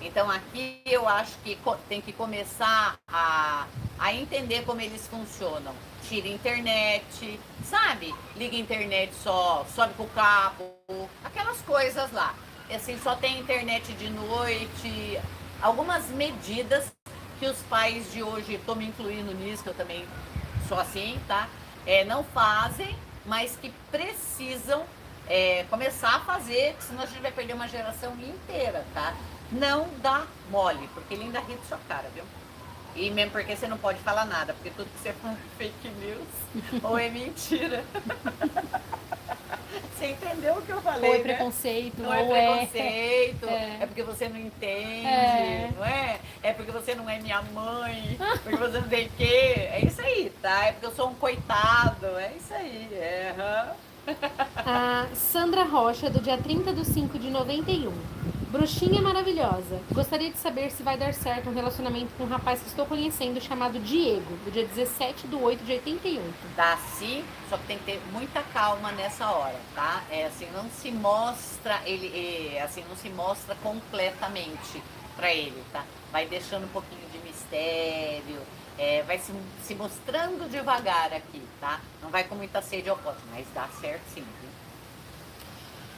Então 0.01 0.29
aqui 0.29 0.81
eu 0.85 1.07
acho 1.07 1.37
que 1.43 1.57
tem 1.87 2.01
que 2.01 2.11
começar 2.13 2.95
a, 3.07 3.67
a 3.97 4.13
entender 4.13 4.63
como 4.65 4.81
eles 4.81 5.07
funcionam. 5.07 5.73
Tira 6.07 6.27
internet, 6.27 7.39
sabe? 7.63 8.13
Liga 8.35 8.55
internet 8.55 9.13
só, 9.15 9.65
sobe 9.73 9.93
com 9.95 10.03
o 10.03 10.09
cabo, 10.09 11.09
aquelas 11.23 11.61
coisas 11.61 12.11
lá. 12.11 12.35
Assim, 12.73 12.99
só 12.99 13.15
tem 13.15 13.39
internet 13.39 13.93
de 13.93 14.09
noite, 14.09 15.19
algumas 15.61 16.07
medidas 16.09 16.91
que 17.39 17.45
os 17.47 17.57
pais 17.63 18.11
de 18.11 18.23
hoje, 18.23 18.53
estou 18.53 18.75
me 18.75 18.85
incluindo 18.85 19.33
nisso, 19.33 19.63
que 19.63 19.69
eu 19.69 19.73
também 19.73 20.05
sou 20.67 20.79
assim, 20.79 21.19
tá? 21.27 21.47
É, 21.85 22.03
não 22.05 22.23
fazem, 22.23 22.95
mas 23.25 23.55
que 23.55 23.71
precisam 23.91 24.85
é, 25.27 25.65
começar 25.69 26.15
a 26.15 26.19
fazer, 26.21 26.75
senão 26.79 27.03
a 27.03 27.05
gente 27.05 27.21
vai 27.21 27.31
perder 27.31 27.53
uma 27.53 27.67
geração 27.67 28.13
inteira, 28.13 28.85
tá? 28.93 29.13
Não 29.51 29.87
dá 30.01 30.25
mole, 30.49 30.89
porque 30.93 31.13
ele 31.13 31.23
ainda 31.23 31.39
ri 31.39 31.55
de 31.55 31.65
sua 31.67 31.79
cara, 31.87 32.09
viu? 32.13 32.23
E 32.95 33.09
mesmo 33.11 33.31
porque 33.31 33.55
você 33.55 33.67
não 33.67 33.77
pode 33.77 33.99
falar 33.99 34.25
nada, 34.25 34.53
porque 34.53 34.69
tudo 34.69 34.87
que 34.89 34.99
você 35.01 35.11
fala 35.13 35.33
é 35.33 35.57
fake 35.57 35.89
news 35.99 36.81
ou 36.83 36.97
é 36.97 37.09
mentira. 37.09 37.83
Você 39.97 40.07
entendeu 40.07 40.55
o 40.55 40.61
que 40.61 40.71
eu 40.71 40.81
falei? 40.81 41.09
Ou 41.09 41.15
é 41.15 41.17
né? 41.19 41.23
preconceito, 41.23 42.01
Não 42.01 42.13
é 42.13 42.21
ou 42.21 42.35
é. 42.35 42.65
preconceito, 42.65 43.45
É. 43.49 43.77
é. 43.81 43.85
porque 43.85 44.03
você 44.03 44.27
não 44.27 44.37
entende, 44.37 45.07
É. 45.07 45.71
não 45.75 45.85
é? 45.85 46.19
É 46.43 46.53
porque 46.53 46.71
você 46.71 46.93
não 46.95 47.09
é 47.09 47.17
minha 47.19 47.41
mãe, 47.41 48.17
porque 48.43 48.57
você 48.57 48.79
não 48.79 48.87
tem 48.89 49.09
quê. 49.17 49.53
É 49.71 49.85
isso 49.85 50.01
aí, 50.01 50.31
tá? 50.41 50.65
É 50.65 50.71
porque 50.73 50.85
eu 50.85 50.91
sou 50.93 51.09
um 51.09 51.13
coitado, 51.15 52.05
é 52.17 52.33
isso 52.37 52.53
aí. 52.53 52.89
É. 52.93 53.35
A 54.65 55.07
Sandra 55.15 55.63
Rocha, 55.63 56.09
do 56.09 56.19
dia 56.19 56.37
30 56.37 56.73
de 56.73 56.85
5 56.85 57.17
de 57.17 57.29
91. 57.29 57.91
Bruxinha 58.55 59.01
maravilhosa. 59.01 59.81
Gostaria 59.91 60.31
de 60.31 60.37
saber 60.37 60.71
se 60.71 60.81
vai 60.81 60.97
dar 60.97 61.13
certo 61.13 61.49
um 61.49 61.53
relacionamento 61.53 62.13
com 62.17 62.23
um 62.23 62.27
rapaz 62.27 62.61
que 62.61 62.69
estou 62.69 62.85
conhecendo 62.85 63.41
chamado 63.41 63.77
Diego, 63.79 64.33
do 64.45 64.51
dia 64.51 64.65
17 64.65 65.27
de 65.27 65.35
8 65.35 65.65
de 65.65 65.73
88. 65.73 66.23
Dá 66.55 66.77
sim, 66.77 67.25
só 67.49 67.57
que 67.57 67.65
tem 67.65 67.77
que 67.77 67.83
ter 67.83 68.01
muita 68.13 68.41
calma 68.53 68.93
nessa 68.93 69.29
hora, 69.29 69.59
tá? 69.75 70.01
É 70.09 70.27
assim, 70.27 70.47
não 70.53 70.69
se 70.69 70.89
mostra 70.89 71.81
ele, 71.85 72.55
é, 72.55 72.61
assim, 72.61 72.81
não 72.87 72.95
se 72.95 73.09
mostra 73.09 73.55
completamente 73.55 74.81
pra 75.17 75.33
ele, 75.33 75.61
tá? 75.73 75.83
Vai 76.09 76.25
deixando 76.25 76.63
um 76.63 76.69
pouquinho 76.69 77.05
de 77.11 77.17
mistério, 77.27 78.39
é, 78.77 79.03
vai 79.03 79.19
se, 79.19 79.33
se 79.63 79.75
mostrando 79.75 80.49
devagar 80.49 81.11
aqui, 81.11 81.41
tá? 81.59 81.81
Não 82.01 82.09
vai 82.09 82.23
com 82.23 82.35
muita 82.35 82.61
sede 82.61 82.89
ao 82.89 82.95
pote, 82.95 83.19
mas 83.31 83.45
dá 83.53 83.67
certo 83.81 84.03
sim, 84.13 84.23
viu? 84.41 84.49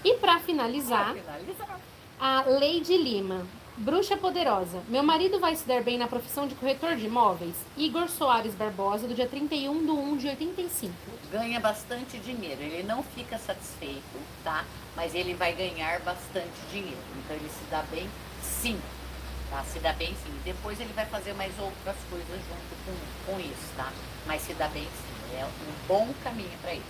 E 0.04 0.18
para 0.18 0.38
Pra 0.38 0.40
finalizar, 0.40 1.14
finalizar. 1.14 1.80
A 2.20 2.44
Leide 2.48 2.98
Lima. 2.98 3.46
Bruxa 3.78 4.18
poderosa. 4.18 4.82
Meu 4.88 5.04
marido 5.04 5.40
vai 5.40 5.56
se 5.56 5.68
dar 5.68 5.84
bem 5.84 6.00
na 6.00 6.08
profissão 6.08 6.48
de 6.48 6.56
corretor 6.56 6.96
de 6.96 7.06
imóveis? 7.06 7.54
Igor 7.78 8.10
Soares 8.10 8.56
Barbosa, 8.56 9.08
do 9.08 9.14
dia 9.14 9.28
31 9.28 9.86
de 9.86 9.92
1 9.92 10.18
de 10.18 10.28
85. 10.30 10.94
ganha 11.32 11.60
bastante 11.60 12.18
dinheiro. 12.18 12.60
Ele 12.60 12.82
não 12.82 13.04
fica 13.04 13.38
satisfeito, 13.38 14.20
tá? 14.44 14.66
Mas 14.96 15.14
ele 15.14 15.36
vai 15.36 15.54
ganhar 15.54 16.00
bastante 16.00 16.58
dinheiro. 16.72 16.98
Então 17.20 17.36
ele 17.36 17.50
se 17.50 17.64
dá 17.70 17.84
bem, 17.92 18.10
sim. 18.42 18.82
Tá? 19.52 19.64
Se 19.64 19.78
dá 19.78 19.94
bem, 19.94 20.16
sim. 20.26 20.34
Depois 20.44 20.80
ele 20.80 20.94
vai 20.94 21.06
fazer 21.06 21.34
mais 21.34 21.54
outras 21.60 21.98
coisas 22.10 22.28
junto 22.28 22.84
com, 22.84 23.32
com 23.32 23.40
isso, 23.40 23.76
tá? 23.76 23.94
Mas 24.26 24.42
se 24.42 24.56
dá 24.56 24.68
bem, 24.70 24.84
sim. 24.84 25.38
É 25.38 25.46
um 25.46 25.88
bom 25.88 26.08
caminho 26.24 26.58
para 26.64 26.72
ele. 26.72 26.84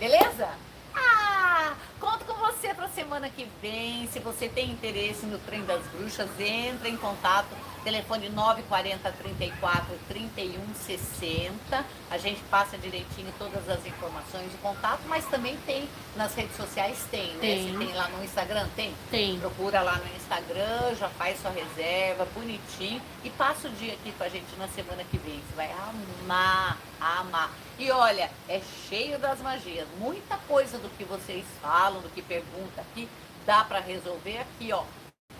Beleza? 0.00 0.48
Ah, 0.94 1.74
conto 2.00 2.24
com 2.24 2.34
você 2.34 2.72
para 2.74 2.88
semana 2.88 3.28
que 3.28 3.48
vem. 3.60 4.08
Se 4.08 4.18
você 4.20 4.48
tem 4.48 4.70
interesse 4.70 5.26
no 5.26 5.38
Trem 5.40 5.64
das 5.64 5.82
Bruxas, 5.88 6.28
entre 6.38 6.88
em 6.88 6.96
contato. 6.96 7.48
Telefone 7.84 8.30
940 8.30 9.12
34 9.12 9.98
31 10.08 10.74
60. 10.74 11.84
A 12.10 12.16
gente 12.16 12.40
passa 12.44 12.78
direitinho 12.78 13.32
todas 13.38 13.68
as 13.68 13.84
informações, 13.84 14.52
o 14.54 14.58
contato, 14.58 15.02
mas 15.06 15.26
também 15.26 15.54
tem 15.66 15.86
nas 16.16 16.34
redes 16.34 16.56
sociais, 16.56 17.06
tem, 17.10 17.34
né? 17.34 17.40
Tem. 17.40 17.70
Se 17.70 17.78
tem 17.78 17.92
lá 17.92 18.08
no 18.08 18.24
Instagram, 18.24 18.66
tem. 18.74 18.94
Tem. 19.10 19.38
Procura 19.38 19.82
lá 19.82 19.98
no 19.98 20.16
Instagram, 20.16 20.94
já 20.98 21.10
faz 21.10 21.38
sua 21.40 21.50
reserva, 21.50 22.26
bonitinho. 22.34 23.02
E 23.22 23.28
passa 23.28 23.68
o 23.68 23.70
dia 23.72 23.92
aqui 23.92 24.10
com 24.12 24.24
a 24.24 24.28
gente 24.30 24.56
na 24.56 24.66
semana 24.68 25.04
que 25.04 25.18
vem. 25.18 25.42
Você 25.46 25.54
vai 25.54 25.70
amar, 25.70 26.78
amar. 26.98 27.52
E 27.78 27.90
olha, 27.90 28.30
é 28.48 28.62
cheio 28.88 29.18
das 29.18 29.40
magias. 29.40 29.86
Muita 29.98 30.38
coisa 30.48 30.78
do 30.78 30.88
que 30.96 31.04
vocês 31.04 31.44
falam, 31.60 32.00
do 32.00 32.08
que 32.08 32.22
perguntam 32.22 32.82
aqui, 32.82 33.06
dá 33.44 33.62
para 33.62 33.80
resolver 33.80 34.38
aqui, 34.38 34.72
ó, 34.72 34.84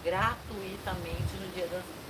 gratuitamente 0.02 1.35
no 1.40 1.48
Dia 1.54 1.66
das. 1.68 2.03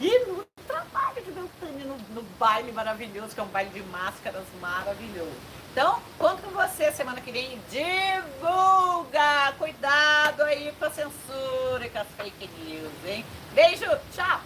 E 0.00 0.26
no 0.26 0.44
trabalho 0.66 1.22
de 1.22 1.30
Beltane, 1.30 1.84
no, 1.84 1.96
no 2.14 2.22
baile 2.38 2.72
maravilhoso, 2.72 3.34
que 3.34 3.40
é 3.40 3.42
um 3.42 3.48
baile 3.48 3.70
de 3.70 3.82
máscaras 3.84 4.44
maravilhoso. 4.60 5.36
Então, 5.72 6.02
conto 6.18 6.42
com 6.42 6.50
você 6.50 6.90
semana 6.90 7.20
que 7.20 7.30
vem. 7.30 7.60
Divulga! 7.70 9.52
Cuidado 9.56 10.42
aí 10.42 10.72
com 10.78 10.84
a 10.84 10.90
censura 10.90 11.86
e 11.86 11.90
com 11.90 11.98
as 11.98 12.08
fake 12.16 12.48
news, 12.64 12.92
hein? 13.06 13.24
Beijo, 13.54 13.86
tchau! 14.14 14.40